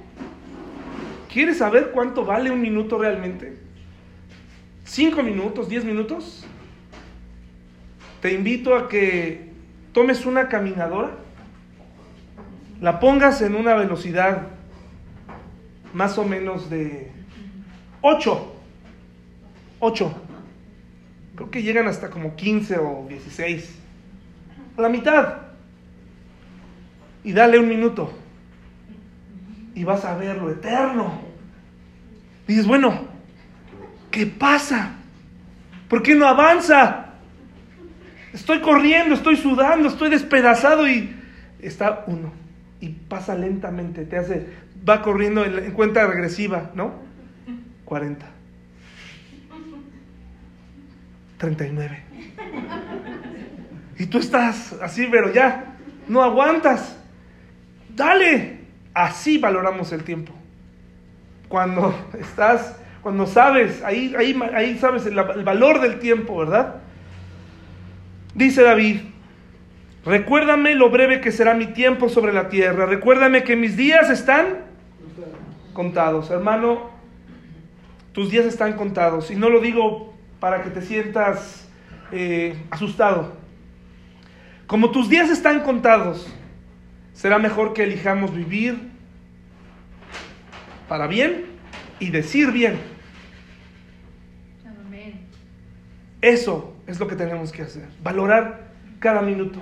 [1.32, 3.56] ¿Quieres saber cuánto vale un minuto realmente?
[4.84, 5.68] ¿Cinco minutos?
[5.68, 6.46] ¿Diez minutos?
[8.26, 9.52] Te invito a que
[9.92, 11.12] tomes una caminadora,
[12.80, 14.48] la pongas en una velocidad
[15.94, 17.12] más o menos de
[18.00, 18.52] 8.
[19.78, 20.14] 8.
[21.36, 23.78] Creo que llegan hasta como 15 o 16.
[24.76, 25.34] A la mitad.
[27.22, 28.12] Y dale un minuto.
[29.76, 31.20] Y vas a ver lo eterno
[32.48, 33.06] dices, bueno,
[34.10, 34.96] ¿qué pasa?
[35.88, 37.05] ¿Por qué no avanza?
[38.36, 41.10] Estoy corriendo, estoy sudando, estoy despedazado y
[41.58, 42.34] está uno.
[42.82, 44.46] Y pasa lentamente, te hace,
[44.86, 46.92] va corriendo en, cuenta regresiva, ¿no?
[47.86, 48.26] 40.
[51.38, 52.02] 39.
[53.98, 55.74] Y tú estás así, pero ya,
[56.06, 56.94] no aguantas.
[57.88, 58.60] Dale.
[58.92, 60.34] Así valoramos el tiempo
[61.48, 66.82] cuando estás, cuando sabes, ahí, ahí, ahí sabes el, el valor del tiempo, ¿verdad?
[68.36, 69.00] Dice David,
[70.04, 74.58] recuérdame lo breve que será mi tiempo sobre la tierra, recuérdame que mis días están
[75.72, 76.30] contados.
[76.30, 76.90] Hermano,
[78.12, 79.30] tus días están contados.
[79.30, 81.66] Y no lo digo para que te sientas
[82.12, 83.32] eh, asustado.
[84.66, 86.30] Como tus días están contados,
[87.14, 88.90] será mejor que elijamos vivir
[90.90, 91.46] para bien
[92.00, 92.78] y decir bien.
[96.20, 98.68] Eso es lo que tenemos que hacer, valorar
[98.98, 99.60] cada minuto.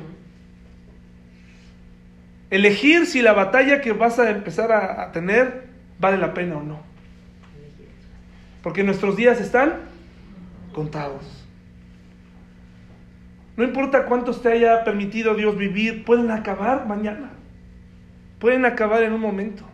[2.50, 5.64] Elegir si la batalla que vas a empezar a, tener
[5.98, 6.80] vale la pena o no.
[8.62, 9.80] Porque nuestros días están
[10.72, 11.44] contados.
[13.56, 17.30] No importa cuántos te haya permitido Dios vivir, pueden acabar mañana.
[18.38, 19.64] Pueden acabar en un momento.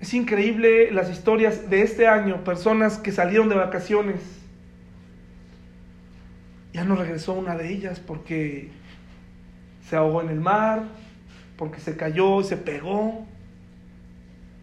[0.00, 4.43] Es increíble las historias de este año, personas que salieron de vacaciones.
[6.74, 8.68] Ya no regresó una de ellas porque
[9.88, 10.82] se ahogó en el mar,
[11.56, 13.26] porque se cayó y se pegó.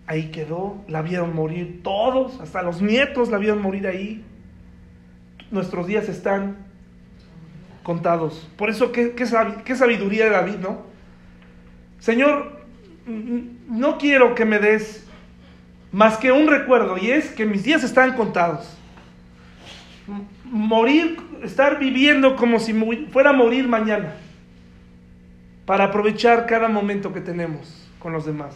[0.08, 4.26] Ahí quedó, la vieron morir todos, hasta los nietos la vieron morir ahí.
[5.52, 6.58] Nuestros días están
[7.82, 8.50] contados.
[8.58, 10.82] Por eso, qué, qué sabiduría de David, ¿no?
[12.00, 12.62] Señor,
[13.06, 15.08] no quiero que me des
[15.93, 18.78] más que un recuerdo, y es que mis días están contados.
[20.43, 22.73] Morir, estar viviendo como si
[23.12, 24.13] fuera a morir mañana,
[25.65, 28.56] para aprovechar cada momento que tenemos con los demás.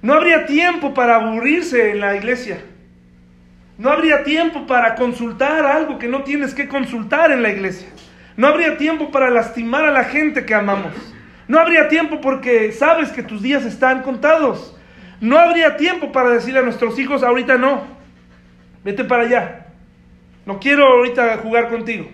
[0.00, 2.60] No habría tiempo para aburrirse en la iglesia.
[3.76, 7.88] No habría tiempo para consultar algo que no tienes que consultar en la iglesia.
[8.36, 10.92] No habría tiempo para lastimar a la gente que amamos.
[11.48, 14.76] No habría tiempo porque sabes que tus días están contados.
[15.20, 17.82] No habría tiempo para decirle a nuestros hijos, ahorita no,
[18.84, 19.57] vete para allá.
[20.48, 22.08] No quiero ahorita jugar contigo.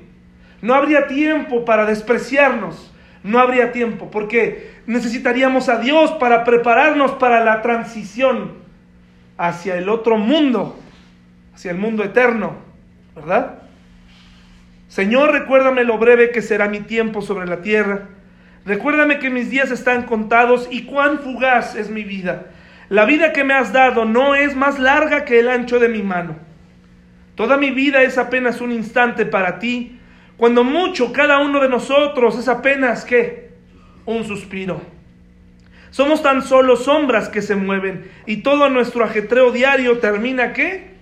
[0.61, 2.93] No habría tiempo para despreciarnos.
[3.23, 8.55] No habría tiempo porque necesitaríamos a Dios para prepararnos para la transición
[9.39, 10.77] hacia el otro mundo,
[11.55, 12.57] hacia el mundo eterno,
[13.15, 13.63] ¿verdad?
[14.89, 18.09] Señor, recuérdame lo breve que será mi tiempo sobre la tierra.
[18.67, 22.47] Recuérdame que mis días están contados y cuán fugaz es mi vida.
[22.89, 26.03] La vida que me has dado no es más larga que el ancho de mi
[26.03, 26.35] mano.
[27.35, 29.99] Toda mi vida es apenas un instante para ti,
[30.37, 33.45] cuando mucho cada uno de nosotros es apenas qué?
[34.07, 34.81] un suspiro.
[35.91, 40.95] Somos tan solo sombras que se mueven y todo nuestro ajetreo diario termina ¿qué?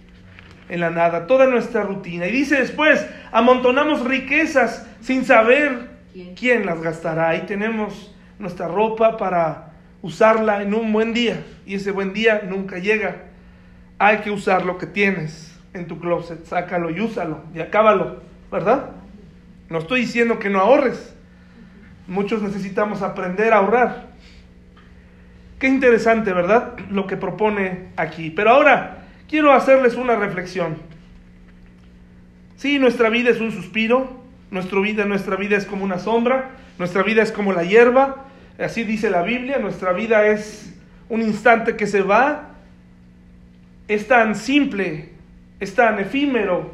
[0.68, 2.26] En la nada, toda nuestra rutina.
[2.26, 5.90] Y dice después, amontonamos riquezas sin saber
[6.38, 7.30] quién las gastará.
[7.30, 12.78] Ahí tenemos nuestra ropa para usarla en un buen día y ese buen día nunca
[12.78, 13.24] llega.
[13.98, 18.90] Hay que usar lo que tienes en tu closet, sácalo y úsalo y acábalo, ¿verdad?
[19.70, 21.14] No estoy diciendo que no ahorres.
[22.06, 24.08] Muchos necesitamos aprender a ahorrar.
[25.58, 26.74] Qué interesante, ¿verdad?
[26.90, 28.30] Lo que propone aquí.
[28.30, 30.76] Pero ahora quiero hacerles una reflexión.
[32.56, 37.02] Sí, nuestra vida es un suspiro, nuestra vida, nuestra vida es como una sombra, nuestra
[37.02, 38.26] vida es como la hierba,
[38.58, 40.74] así dice la Biblia, nuestra vida es
[41.08, 42.50] un instante que se va,
[43.88, 45.11] es tan simple,
[45.62, 46.72] es tan efímero,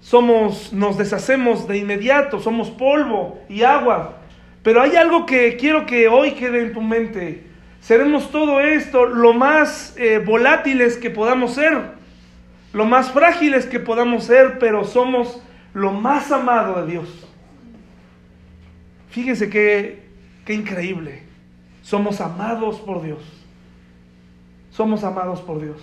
[0.00, 4.18] somos, nos deshacemos de inmediato, somos polvo y agua.
[4.64, 7.46] Pero hay algo que quiero que hoy quede en tu mente.
[7.80, 11.92] Seremos todo esto lo más eh, volátiles que podamos ser,
[12.72, 15.40] lo más frágiles que podamos ser, pero somos
[15.72, 17.28] lo más amado de Dios.
[19.10, 20.08] Fíjense qué,
[20.44, 21.22] qué increíble.
[21.82, 23.22] Somos amados por Dios.
[24.72, 25.80] Somos amados por Dios.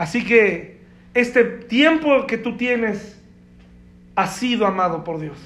[0.00, 0.80] Así que
[1.12, 3.20] este tiempo que tú tienes
[4.16, 5.36] ha sido amado por Dios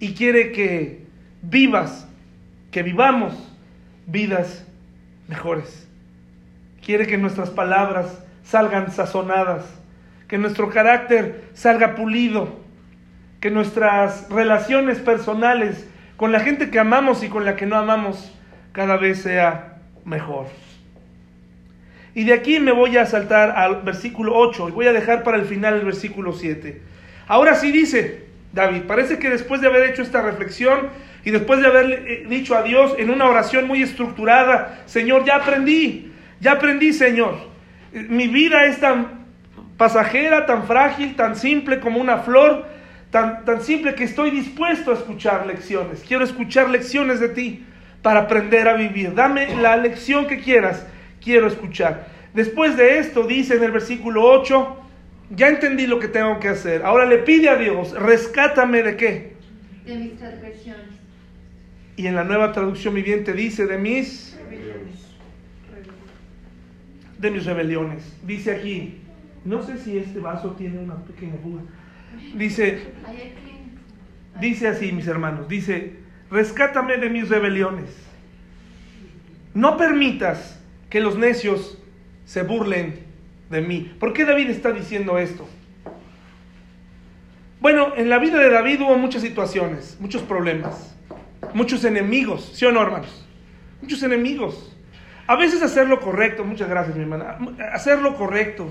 [0.00, 1.04] y quiere que
[1.42, 2.08] vivas,
[2.70, 3.34] que vivamos
[4.06, 4.66] vidas
[5.28, 5.86] mejores.
[6.82, 9.66] Quiere que nuestras palabras salgan sazonadas,
[10.26, 12.60] que nuestro carácter salga pulido,
[13.40, 18.34] que nuestras relaciones personales con la gente que amamos y con la que no amamos
[18.72, 20.46] cada vez sea mejor.
[22.18, 25.36] Y de aquí me voy a saltar al versículo 8 y voy a dejar para
[25.36, 26.82] el final el versículo 7.
[27.28, 30.88] Ahora sí dice David, parece que después de haber hecho esta reflexión
[31.24, 35.36] y después de haber eh, dicho a Dios en una oración muy estructurada, Señor, ya
[35.36, 37.36] aprendí, ya aprendí, Señor.
[37.92, 39.26] Mi vida es tan
[39.76, 42.66] pasajera, tan frágil, tan simple como una flor,
[43.12, 46.02] tan, tan simple que estoy dispuesto a escuchar lecciones.
[46.04, 47.64] Quiero escuchar lecciones de ti
[48.02, 49.14] para aprender a vivir.
[49.14, 50.84] Dame la lección que quieras
[51.22, 52.08] quiero escuchar.
[52.34, 54.76] Después de esto dice en el versículo 8,
[55.30, 56.84] ya entendí lo que tengo que hacer.
[56.84, 59.32] Ahora le pide a Dios, rescátame de qué?
[59.84, 60.86] De mis transgresiones.
[61.96, 64.28] Y en la nueva traducción viviente dice de mis
[67.18, 68.16] de mis rebeliones.
[68.24, 68.98] Dice aquí,
[69.44, 71.62] no sé si este vaso tiene una pequeña fuga.
[72.34, 72.80] Dice,
[74.40, 75.96] dice así, mis hermanos, dice,
[76.30, 77.90] rescátame de mis rebeliones.
[79.54, 80.57] No permitas
[80.90, 81.78] que los necios
[82.24, 83.00] se burlen
[83.50, 83.92] de mí.
[83.98, 85.48] ¿Por qué David está diciendo esto?
[87.60, 90.96] Bueno, en la vida de David hubo muchas situaciones, muchos problemas,
[91.54, 93.26] muchos enemigos, ¿sí o no, hermanos?
[93.82, 94.76] Muchos enemigos.
[95.26, 97.38] A veces hacer lo correcto, muchas gracias, mi hermana,
[97.72, 98.68] hacer lo correcto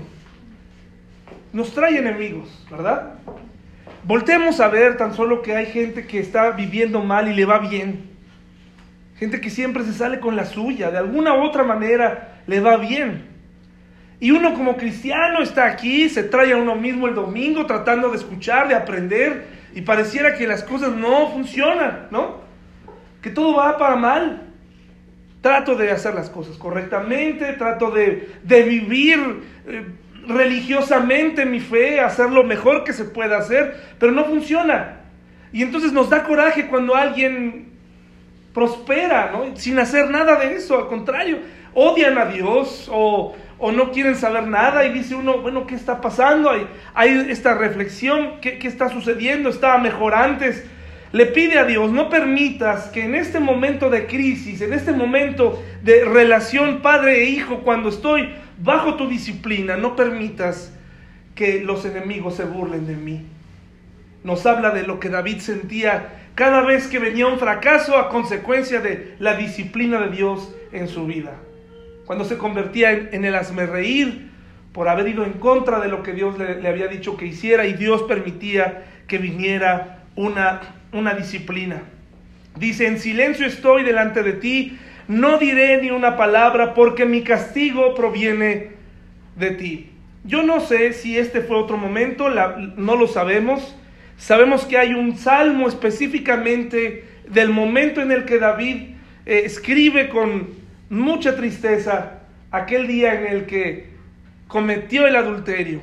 [1.52, 3.14] nos trae enemigos, ¿verdad?
[4.04, 7.58] Voltemos a ver tan solo que hay gente que está viviendo mal y le va
[7.58, 8.10] bien.
[9.18, 12.76] Gente que siempre se sale con la suya, de alguna u otra manera le va
[12.76, 13.26] bien.
[14.20, 18.16] Y uno como cristiano está aquí, se trae a uno mismo el domingo tratando de
[18.16, 22.40] escuchar, de aprender, y pareciera que las cosas no funcionan, ¿no?
[23.22, 24.42] Que todo va para mal.
[25.40, 29.18] Trato de hacer las cosas correctamente, trato de, vivir
[29.66, 29.86] eh,
[30.26, 35.00] religiosamente mi fe, hacer lo mejor que se pueda hacer, pero no funciona.
[35.52, 37.67] Y entonces nos da coraje cuando alguien
[38.58, 39.32] prospera.
[39.54, 41.38] Sin hacer nada de eso, al contrario,
[41.74, 46.50] odian a Dios o, no quieren saber nada y dice uno, bueno, ¿qué está pasando?
[46.94, 49.48] Hay, esta reflexión, ¿qué, ¿qué está sucediendo?
[49.48, 50.64] Estaba mejor antes.
[51.12, 55.62] Le pide a Dios, no permitas que en este momento de crisis, en este momento
[55.82, 60.72] de relación padre e hijo, cuando estoy bajo tu disciplina, no permitas
[61.34, 63.24] que los enemigos se burlen de mí.
[64.24, 68.78] Nos habla de lo que David sentía cada vez que venía un fracaso a consecuencia
[68.78, 71.34] de la disciplina de Dios en su vida.
[72.06, 73.34] Cuando se convertía en, el
[73.68, 74.30] reír
[74.72, 77.72] por haber ido en contra de lo que Dios le, había dicho que hiciera y
[77.72, 80.60] Dios permitía que viniera una,
[80.92, 81.82] una disciplina.
[82.56, 87.96] Dice, en silencio estoy delante de ti, no diré ni una palabra porque mi castigo
[87.96, 88.74] proviene
[89.34, 89.90] de ti.
[90.22, 93.74] Yo no sé si este fue otro momento, no lo sabemos.
[94.18, 100.48] Sabemos que hay un salmo específicamente del momento en el que David eh, escribe con
[100.90, 103.90] mucha tristeza aquel día en el que
[104.48, 105.80] cometió el adulterio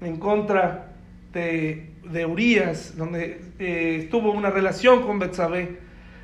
[0.00, 0.92] en contra
[1.34, 5.76] de, de Urias, donde eh, tuvo una relación con Betsabé.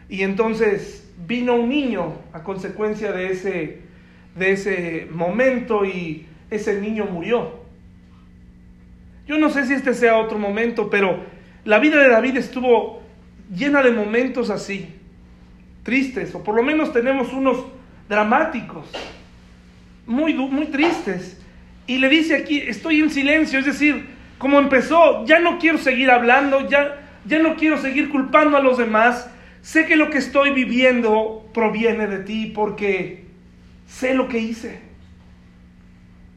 [0.08, 3.80] y entonces vino un niño a consecuencia de ese,
[4.34, 7.60] de ese momento y ese niño murió.
[9.26, 11.29] Yo no sé si este sea otro momento, pero
[11.64, 13.02] la vida de David estuvo
[13.54, 14.94] llena de momentos así,
[15.82, 17.66] tristes, o por lo menos tenemos unos
[18.08, 18.86] dramáticos,
[20.06, 21.40] muy, muy tristes.
[21.86, 24.06] Y le dice aquí, estoy en silencio, es decir,
[24.38, 28.78] como empezó, ya no quiero seguir hablando, ya, ya no quiero seguir culpando a los
[28.78, 29.30] demás,
[29.60, 33.24] sé que lo que estoy viviendo proviene de ti porque
[33.86, 34.80] sé lo que hice.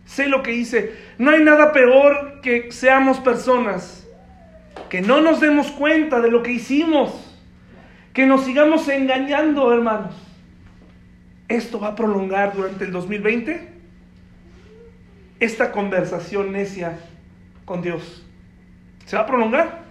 [0.05, 0.93] Sé lo que hice.
[1.17, 4.02] No hay nada peor que seamos personas
[4.93, 7.35] que no nos demos cuenta de lo que hicimos,
[8.13, 10.13] que nos sigamos engañando, hermanos.
[11.47, 13.69] ¿Esto va a prolongar durante el 2020?
[15.39, 16.99] Esta conversación necia
[17.65, 18.23] con Dios.
[19.05, 19.81] ¿Se va a prolongar?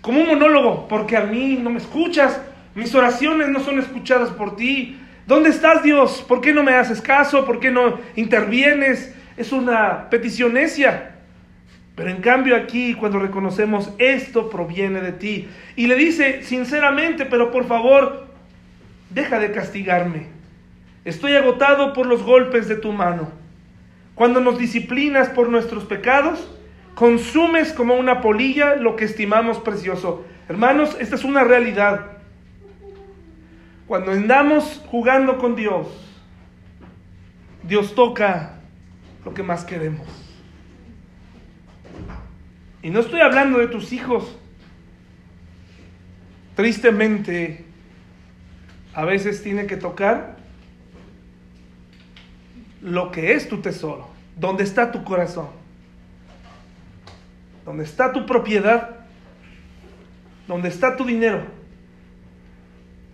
[0.00, 2.40] Como un monólogo, porque a mí no me escuchas,
[2.76, 4.96] mis oraciones no son escuchadas por ti.
[5.26, 6.24] ¿Dónde estás Dios?
[6.28, 7.44] ¿Por qué no me haces caso?
[7.44, 9.12] ¿Por qué no intervienes?
[9.36, 11.13] Es una petición necia.
[11.94, 17.50] Pero en cambio aquí, cuando reconocemos esto proviene de ti, y le dice sinceramente, pero
[17.52, 18.26] por favor,
[19.10, 20.26] deja de castigarme.
[21.04, 23.30] Estoy agotado por los golpes de tu mano.
[24.14, 26.50] Cuando nos disciplinas por nuestros pecados,
[26.94, 30.24] consumes como una polilla lo que estimamos precioso.
[30.48, 32.06] Hermanos, esta es una realidad.
[33.86, 35.86] Cuando andamos jugando con Dios,
[37.62, 38.60] Dios toca
[39.24, 40.23] lo que más queremos.
[42.84, 44.36] Y no estoy hablando de tus hijos.
[46.54, 47.64] Tristemente,
[48.92, 50.36] a veces tiene que tocar
[52.82, 55.48] lo que es tu tesoro, donde está tu corazón,
[57.64, 58.90] donde está tu propiedad,
[60.46, 61.42] donde está tu dinero,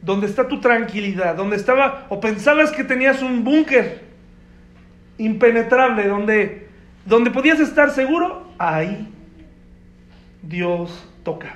[0.03, 4.03] donde está tu tranquilidad, donde estaba o pensabas que tenías un búnker
[5.17, 6.69] impenetrable, donde,
[7.07, 9.07] donde podías estar seguro, ahí
[10.43, 11.55] Dios toca.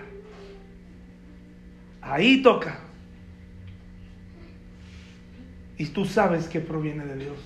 [2.01, 2.80] Ahí toca.
[5.76, 7.39] Y tú sabes que proviene de Dios.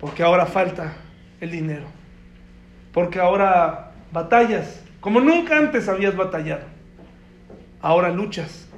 [0.00, 0.96] Porque ahora falta
[1.40, 1.86] el dinero.
[2.92, 6.64] Porque ahora batallas como nunca antes habías batallado.
[7.80, 8.68] Ahora luchas.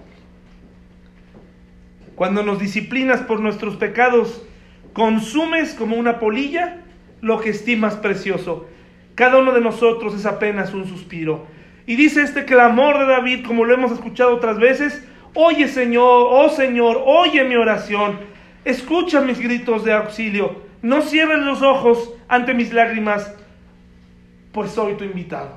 [2.16, 4.44] Cuando nos disciplinas por nuestros pecados,
[4.92, 6.82] consumes como una polilla
[7.22, 8.66] lo que estimas precioso.
[9.14, 11.46] Cada uno de nosotros es apenas un suspiro.
[11.88, 16.50] Y dice este clamor de David, como lo hemos escuchado otras veces, oye Señor, oh
[16.50, 18.20] Señor, oye mi oración,
[18.66, 23.34] escucha mis gritos de auxilio, no cierres los ojos ante mis lágrimas,
[24.52, 25.56] pues soy tu invitado.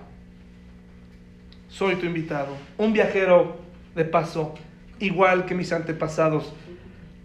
[1.67, 3.57] Soy tu invitado, un viajero
[3.93, 4.53] de paso,
[4.99, 6.53] igual que mis antepasados.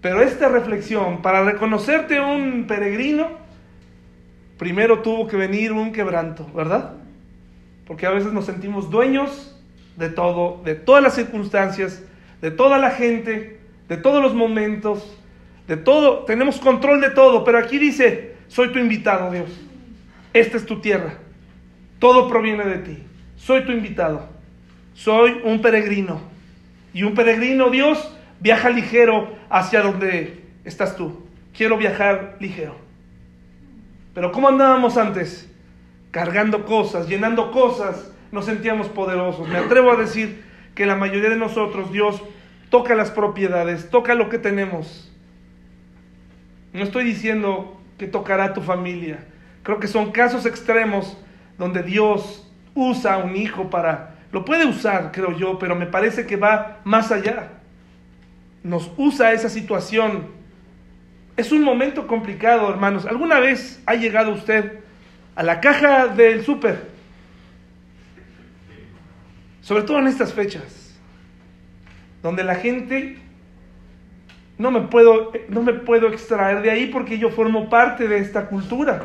[0.00, 3.28] Pero esta reflexión, para reconocerte un peregrino,
[4.58, 7.05] primero tuvo que venir un quebranto, ¿verdad?
[7.86, 9.56] Porque a veces nos sentimos dueños
[9.96, 12.02] de todo, de todas las circunstancias,
[12.40, 15.16] de toda la gente, de todos los momentos,
[15.66, 19.50] de todo, tenemos control de todo, pero aquí dice, soy tu invitado, Dios.
[20.32, 21.14] Esta es tu tierra.
[21.98, 22.98] Todo proviene de ti.
[23.36, 24.28] Soy tu invitado.
[24.94, 26.20] Soy un peregrino.
[26.92, 31.26] Y un peregrino, Dios, viaja ligero hacia donde estás tú.
[31.56, 32.76] Quiero viajar ligero.
[34.14, 35.50] Pero ¿cómo andábamos antes?
[36.16, 39.46] Cargando cosas, llenando cosas, nos sentíamos poderosos.
[39.48, 40.42] Me atrevo a decir
[40.74, 42.22] que la mayoría de nosotros, Dios,
[42.70, 45.12] toca las propiedades, toca lo que tenemos.
[46.72, 49.26] No estoy diciendo que tocará tu familia.
[49.62, 51.18] Creo que son casos extremos
[51.58, 54.14] donde Dios usa a un hijo para...
[54.32, 57.50] Lo puede usar, creo yo, pero me parece que va más allá
[58.66, 60.26] nos usa esa situación.
[61.36, 63.06] Es un momento complicado, hermanos.
[63.06, 64.80] ¿Alguna vez ha llegado usted
[65.36, 66.88] a la caja del súper?
[69.60, 70.98] Sobre todo en estas fechas,
[72.22, 73.18] donde la gente
[74.58, 78.46] no me puedo no me puedo extraer de ahí porque yo formo parte de esta
[78.46, 79.02] cultura,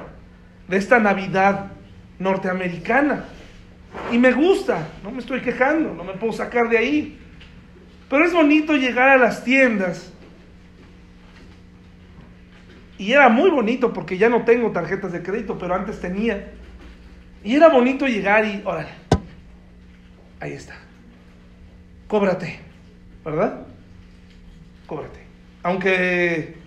[0.67, 1.71] de esta Navidad
[2.17, 3.25] norteamericana.
[4.11, 7.19] Y me gusta, no me estoy quejando, no me puedo sacar de ahí.
[8.09, 10.10] Pero es bonito llegar a las tiendas.
[13.01, 16.51] Y era muy bonito porque ya no tengo tarjetas de crédito, pero antes tenía.
[17.43, 18.89] Y era bonito llegar y, órale,
[20.39, 20.75] ahí está.
[22.07, 22.59] Cóbrate,
[23.25, 23.65] ¿verdad?
[24.85, 25.19] Cóbrate.
[25.63, 26.57] Aunque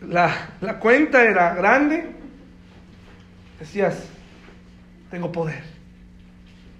[0.00, 2.08] la, la cuenta era grande,
[3.60, 4.04] decías,
[5.12, 5.62] tengo poder,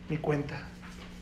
[0.08, 0.60] mi cuenta.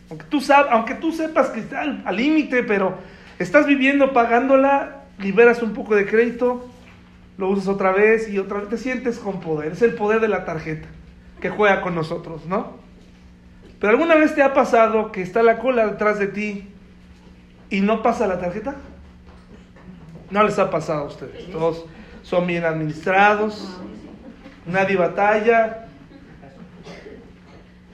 [0.09, 2.99] Aunque tú, aunque tú sepas que está al límite, pero
[3.39, 6.71] Estás viviendo pagándola, liberas un poco de crédito,
[7.37, 9.73] lo usas otra vez y otra vez, te sientes con poder.
[9.73, 10.89] Es el poder de la tarjeta
[11.41, 12.79] que juega con nosotros, ¿no?
[13.81, 16.69] Pero alguna vez te ha pasado que está la cola detrás de ti
[17.71, 18.77] y no pasa la tarjeta?
[20.31, 21.51] No les ha pasado a ustedes.
[21.51, 21.85] Todos
[22.23, 23.79] son bien administrados,
[24.67, 25.87] nadie batalla.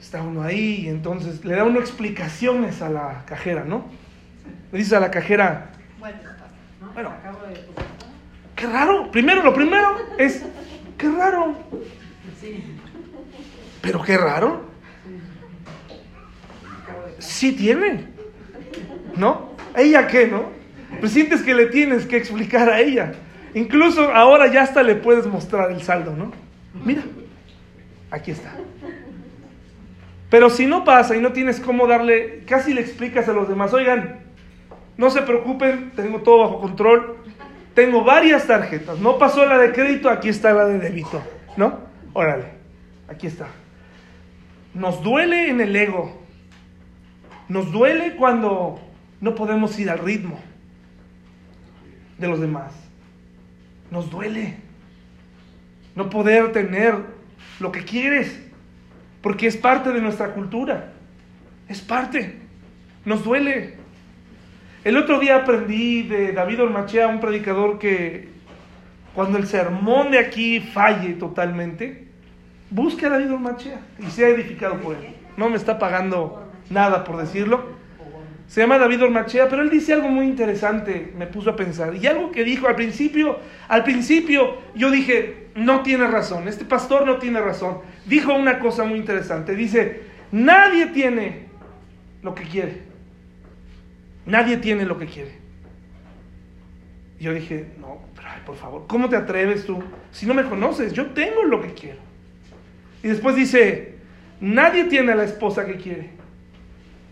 [0.00, 3.84] Está uno ahí y entonces le da uno explicaciones a la cajera, ¿no?
[4.72, 7.10] Le dice a la cajera, bueno,
[8.60, 9.10] qué raro.
[9.10, 10.44] Primero, lo primero es,
[10.98, 11.56] qué raro.
[13.80, 14.68] Pero qué raro.
[17.18, 18.06] Sí tiene,
[19.16, 19.54] ¿no?
[19.76, 20.50] ¿Ella qué, no?
[21.00, 23.12] Pues sientes que le tienes que explicar a ella.
[23.54, 26.32] Incluso ahora ya hasta le puedes mostrar el saldo, ¿no?
[26.84, 27.02] Mira,
[28.10, 28.52] aquí está.
[30.28, 33.72] Pero si no pasa y no tienes cómo darle, casi le explicas a los demás,
[33.72, 34.20] oigan,
[34.96, 37.16] no se preocupen, tengo todo bajo control,
[37.80, 41.22] tengo varias tarjetas, no pasó la de crédito, aquí está la de débito,
[41.56, 41.78] ¿no?
[42.12, 42.44] Órale,
[43.08, 43.46] aquí está.
[44.74, 46.20] Nos duele en el ego,
[47.48, 48.78] nos duele cuando
[49.22, 50.38] no podemos ir al ritmo
[52.18, 52.74] de los demás.
[53.90, 54.56] Nos duele
[55.94, 56.96] no poder tener
[57.60, 58.42] lo que quieres,
[59.22, 60.92] porque es parte de nuestra cultura.
[61.66, 62.40] Es parte.
[63.06, 63.79] Nos duele.
[64.82, 68.28] El otro día aprendí de David Ormachea, un predicador que
[69.14, 72.08] cuando el sermón de aquí falle totalmente,
[72.70, 75.14] busque a David Ormachea y sea edificado por él.
[75.36, 77.78] No me está pagando nada por decirlo.
[78.46, 81.94] Se llama David Ormachea, pero él dice algo muy interesante, me puso a pensar.
[81.94, 87.04] Y algo que dijo al principio, al principio yo dije, no tiene razón, este pastor
[87.04, 87.80] no tiene razón.
[88.06, 91.48] Dijo una cosa muy interesante, dice, nadie tiene
[92.22, 92.89] lo que quiere.
[94.26, 95.32] Nadie tiene lo que quiere.
[97.18, 99.82] Y yo dije, no, pero por favor, ¿cómo te atreves tú?
[100.10, 101.98] Si no me conoces, yo tengo lo que quiero.
[103.02, 103.96] Y después dice,
[104.40, 106.10] nadie tiene a la esposa que quiere.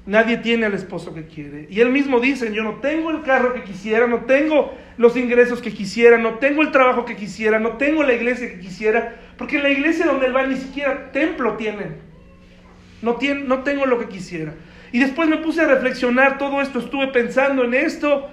[0.07, 1.67] Nadie tiene al esposo que quiere.
[1.69, 5.61] Y él mismo dice, yo no tengo el carro que quisiera, no tengo los ingresos
[5.61, 9.57] que quisiera, no tengo el trabajo que quisiera, no tengo la iglesia que quisiera, porque
[9.57, 11.97] en la iglesia donde él va ni siquiera templo tienen.
[13.03, 14.55] No, tiene, no tengo lo que quisiera.
[14.93, 18.29] Y después me puse a reflexionar todo esto, estuve pensando en esto,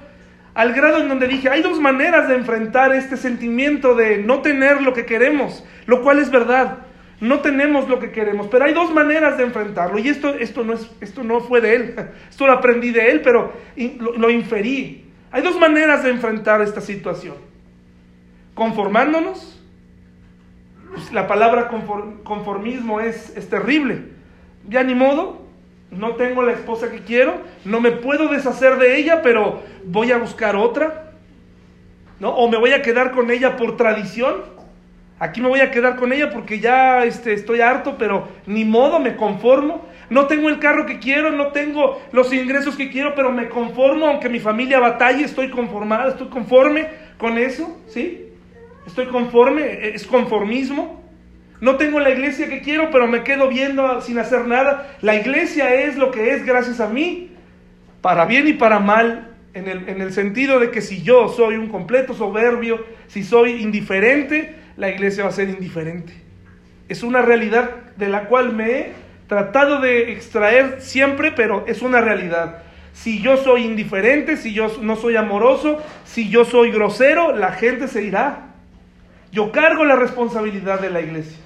[0.54, 4.82] al grado en donde dije, hay dos maneras de enfrentar este sentimiento de no tener
[4.82, 6.80] lo que queremos, lo cual es verdad.
[7.20, 10.00] No tenemos lo que queremos, pero hay dos maneras de enfrentarlo.
[10.00, 11.96] Y esto, esto, no, es, esto no fue de él,
[12.30, 13.54] esto lo aprendí de él, pero
[14.00, 15.06] lo, inferí.
[15.32, 17.36] Hay dos maneras de enfrentar esta situación.
[18.54, 19.62] Conformándonos.
[20.94, 21.68] Pues la palabra
[22.24, 24.04] conformismo es, es terrible.
[24.70, 25.45] Ya ni modo,
[25.98, 30.18] no tengo la esposa que quiero, no me puedo deshacer de ella, pero voy a
[30.18, 31.12] buscar otra.
[32.20, 32.30] ¿No?
[32.30, 34.36] O me voy a quedar con ella por tradición.
[35.20, 39.00] Aquí me voy a quedar con ella porque ya este, estoy harto, pero ni modo,
[39.00, 39.86] me conformo.
[40.10, 44.08] No tengo el carro que quiero, no tengo los ingresos que quiero, pero me conformo,
[44.08, 46.88] aunque mi familia batalle, estoy conformada, estoy conforme
[47.18, 48.30] con eso, ¿sí?
[48.86, 51.05] Estoy conforme, es conformismo.
[51.66, 54.96] No tengo la iglesia que quiero, pero me quedo viendo sin hacer nada.
[55.02, 57.32] La iglesia es lo que es gracias a mí,
[58.02, 61.56] para bien y para mal, en el, en el sentido de que si yo soy
[61.56, 66.14] un completo soberbio, si soy indiferente, la iglesia va a ser indiferente.
[66.88, 68.92] Es una realidad de la cual me he
[69.28, 72.62] tratado de extraer siempre, pero es una realidad.
[72.94, 77.88] Si yo soy indiferente, si yo no soy amoroso, si yo soy grosero, la gente
[77.88, 78.52] se irá.
[79.32, 81.45] Yo cargo la responsabilidad de la iglesia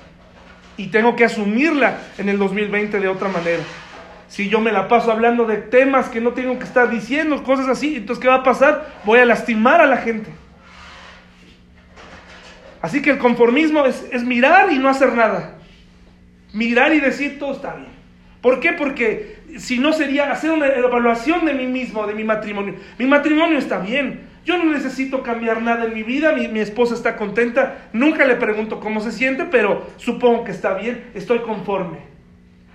[0.80, 3.62] y tengo que asumirla en el 2020 de otra manera.
[4.30, 7.68] Si yo me la paso hablando de temas que no tengo que estar diciendo, cosas
[7.68, 8.88] así, entonces ¿qué va a pasar?
[9.04, 10.32] Voy a lastimar a la gente.
[12.82, 15.58] Así que el conformismo es, mirar y no hacer nada.
[16.54, 17.90] Mirar y decir todo está bien.
[18.42, 18.72] ¿Por qué?
[18.72, 22.76] Porque si no sería hacer una evaluación de mí mismo, de mi matrimonio.
[22.98, 24.29] Mi matrimonio está bien.
[24.50, 26.34] Yo no necesito cambiar nada en mi vida.
[26.34, 27.90] Mi, esposa está contenta.
[27.94, 31.12] Nunca le pregunto cómo se siente, pero supongo que está bien.
[31.14, 32.00] Estoy conforme.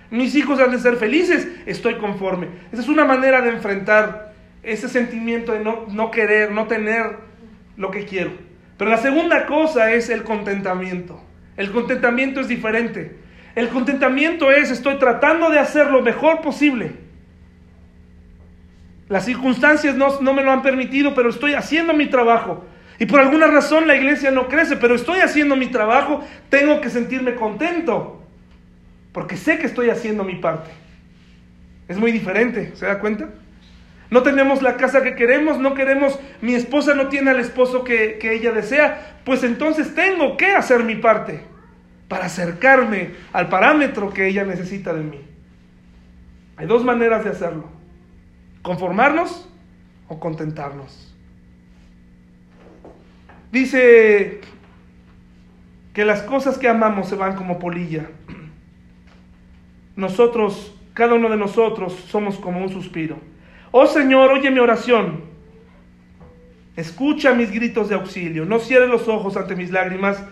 [0.09, 1.45] Mis hijos han de ser felices.
[1.65, 2.47] Estoy conforme.
[2.71, 4.31] Esa es una manera de enfrentar
[4.63, 7.17] ese sentimiento de no, no querer, no tener
[7.75, 8.31] lo que quiero.
[8.77, 11.21] Pero la segunda cosa es el contentamiento.
[11.57, 13.17] El contentamiento es diferente.
[13.53, 17.04] El contentamiento es estoy tratando de hacer lo mejor posible.
[19.07, 22.65] Las circunstancias no, me lo han permitido, pero estoy haciendo mi trabajo.
[22.97, 26.89] Y por alguna razón la iglesia no crece, pero estoy haciendo mi trabajo, tengo que
[26.89, 28.23] sentirme contento.
[29.11, 30.71] Porque sé que estoy haciendo mi parte.
[31.87, 33.29] Es muy diferente, ¿se da cuenta?
[34.09, 38.17] No tenemos la casa que queremos, no queremos, mi esposa no tiene al esposo que,
[38.19, 41.41] que ella desea, pues entonces tengo que hacer mi parte
[42.07, 45.21] para acercarme al parámetro que ella necesita de mí.
[46.57, 47.75] Hay dos maneras de hacerlo.
[48.65, 49.47] Conformarnos
[50.07, 51.13] o contentarnos.
[53.51, 54.41] Dice
[55.93, 58.07] que las cosas que amamos se van como polilla.
[59.95, 63.17] Nosotros, cada uno de nosotros, somos como un suspiro.
[63.69, 65.25] Oh Señor, oye mi oración.
[66.75, 68.45] Escucha mis gritos de auxilio.
[68.45, 70.23] No cierres los ojos ante mis lágrimas,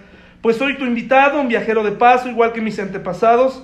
[0.42, 3.64] pues soy tu invitado, un viajero de paso, igual que mis antepasados.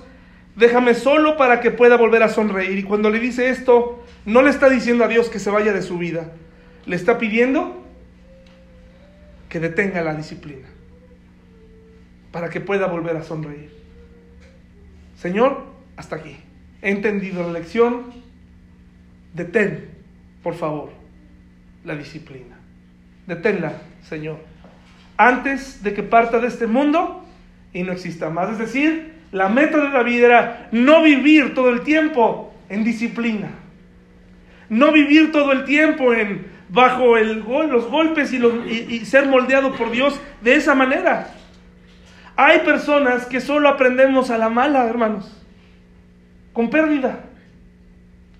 [0.54, 2.78] Déjame solo para que pueda volver a sonreír.
[2.78, 5.82] Y cuando le dice esto, no le está diciendo a Dios que se vaya de
[5.82, 6.30] su vida.
[6.86, 7.84] Le está pidiendo
[9.48, 10.68] que detenga la disciplina
[12.30, 13.72] para que pueda volver a sonreír.
[15.18, 15.64] Señor,
[15.96, 16.36] hasta aquí.
[16.80, 18.12] He entendido la lección.
[19.34, 19.90] Detén,
[20.42, 20.90] por favor,
[21.84, 22.56] la disciplina.
[23.26, 24.38] Deténla, Señor.
[25.16, 27.24] Antes de que parta de este mundo
[27.72, 28.50] y no exista más.
[28.52, 33.50] Es decir, la meta de la vida era no vivir todo el tiempo en disciplina.
[34.70, 36.12] No vivir todo el tiempo
[36.70, 41.34] bajo los golpes y, y ser moldeado por Dios de esa manera.
[42.36, 45.44] Hay personas que solo aprendemos a la mala, hermanos,
[46.54, 47.24] con pérdida.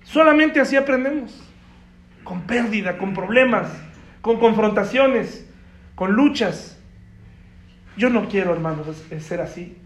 [0.03, 1.39] Solamente así aprendemos,
[2.23, 3.67] con pérdida, con problemas,
[4.21, 5.47] con confrontaciones,
[5.95, 6.79] con luchas.
[7.97, 8.87] Yo no quiero, hermanos,
[9.19, 9.77] ser así.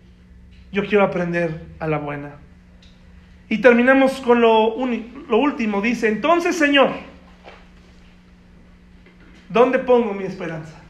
[0.71, 2.35] Yo quiero aprender a la buena.
[3.49, 4.75] Y terminamos con lo,
[5.29, 5.81] lo último.
[5.81, 6.91] Dice, entonces, Señor,
[9.49, 10.81] ¿dónde pongo mi esperanza?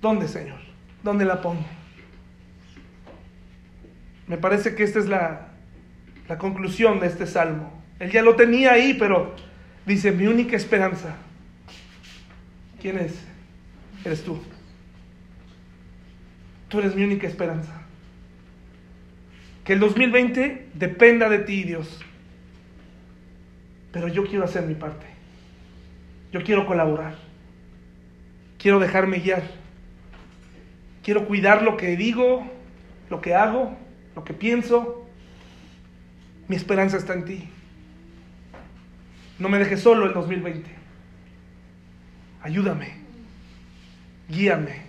[0.00, 0.58] ¿Dónde, Señor?
[1.02, 1.64] ¿Dónde la pongo?
[4.26, 5.48] Me parece que esta es la,
[6.28, 7.72] la conclusión de este salmo.
[7.98, 9.34] Él ya lo tenía ahí, pero
[9.86, 11.16] dice, mi única esperanza.
[12.80, 13.14] ¿Quién es?
[14.04, 14.40] Eres tú.
[16.68, 17.77] Tú eres mi única esperanza.
[19.68, 22.00] Que el 2020 dependa de ti, Dios.
[23.92, 25.04] Pero yo quiero hacer mi parte.
[26.32, 27.16] Yo quiero colaborar.
[28.56, 29.42] Quiero dejarme guiar.
[31.02, 32.50] Quiero cuidar lo que digo,
[33.10, 33.76] lo que hago,
[34.16, 35.06] lo que pienso.
[36.48, 37.48] Mi esperanza está en ti.
[39.38, 40.66] No me dejes solo el 2020.
[42.40, 42.94] Ayúdame.
[44.30, 44.87] Guíame.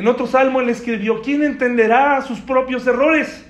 [0.00, 3.46] En otro salmo él escribió, ¿quién entenderá sus propios errores?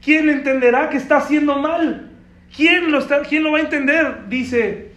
[0.00, 2.12] ¿Quién entenderá que está haciendo mal?
[2.54, 4.28] ¿Quién lo, está, ¿Quién lo va a entender?
[4.28, 4.92] Dice,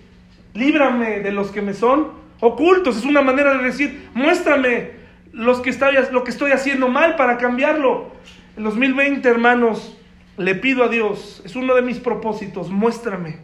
[0.54, 2.98] líbrame de los que me son ocultos.
[2.98, 4.92] Es una manera de decir, muéstrame
[5.32, 8.12] los que estoy, lo que estoy haciendo mal para cambiarlo.
[8.56, 9.98] En 2020, hermanos,
[10.38, 13.38] le pido a Dios, es uno de mis propósitos, muéstrame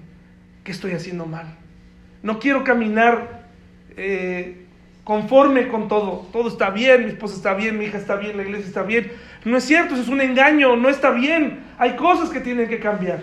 [0.63, 1.57] qué estoy haciendo mal.
[2.21, 3.47] No quiero caminar
[3.97, 4.67] eh,
[5.09, 6.27] conforme con todo.
[6.31, 9.11] Todo está bien, mi esposa está bien, mi hija está bien, la iglesia está bien.
[9.43, 11.61] No es cierto, eso es un engaño, no está bien.
[11.79, 13.21] Hay cosas que tienen que cambiar.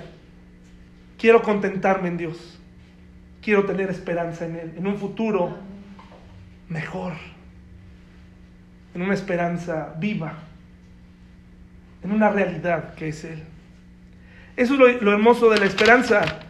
[1.17, 2.59] Quiero contentarme en Dios.
[3.41, 5.57] Quiero tener esperanza en Él, en un futuro
[6.69, 7.13] mejor,
[8.93, 10.35] en una esperanza viva,
[12.03, 13.45] en una realidad que es Él.
[14.57, 16.41] Eso es lo, hermoso de la esperanza.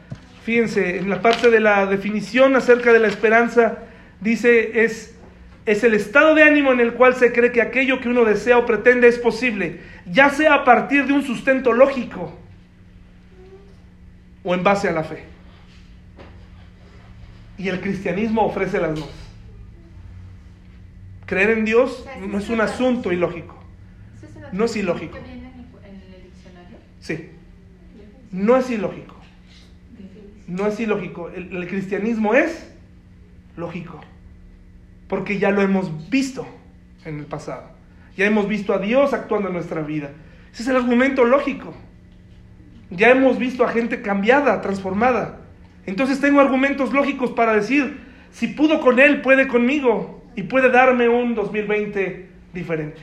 [0.45, 3.81] Fíjense, en la parte de la definición acerca de la esperanza,
[4.23, 5.16] dice, es,
[5.67, 8.59] es el estado de ánimo en el cual se cree que aquello que uno desea
[8.59, 12.39] o pretende es posible, ya sea a partir de un sustento lógico
[14.45, 15.25] o en base a la fe.
[17.59, 19.11] Y el cristianismo ofrece las dos.
[21.27, 23.57] Creer en Dios no es un asunto ilógico.
[24.53, 25.19] No es ilógico.
[27.01, 27.31] Sí.
[28.31, 29.17] No es ilógico.
[30.47, 31.31] No es ilógico.
[31.31, 32.71] El, cristianismo es
[33.57, 34.01] lógico.
[35.09, 36.47] Porque ya lo hemos visto
[37.05, 37.71] en el pasado.
[38.17, 40.11] Ya hemos visto a Dios actuando en nuestra vida.
[40.53, 41.75] Ese es el argumento lógico.
[42.91, 45.41] Ya hemos visto a gente cambiada, transformada.
[45.87, 48.01] Entonces tengo argumentos lógicos para decir,
[48.31, 53.03] si pudo con Él, puede conmigo y puede darme un 2020 diferente.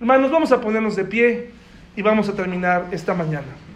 [0.00, 1.50] Hermanos, vamos a ponernos de pie
[1.96, 3.67] y vamos a terminar esta mañana.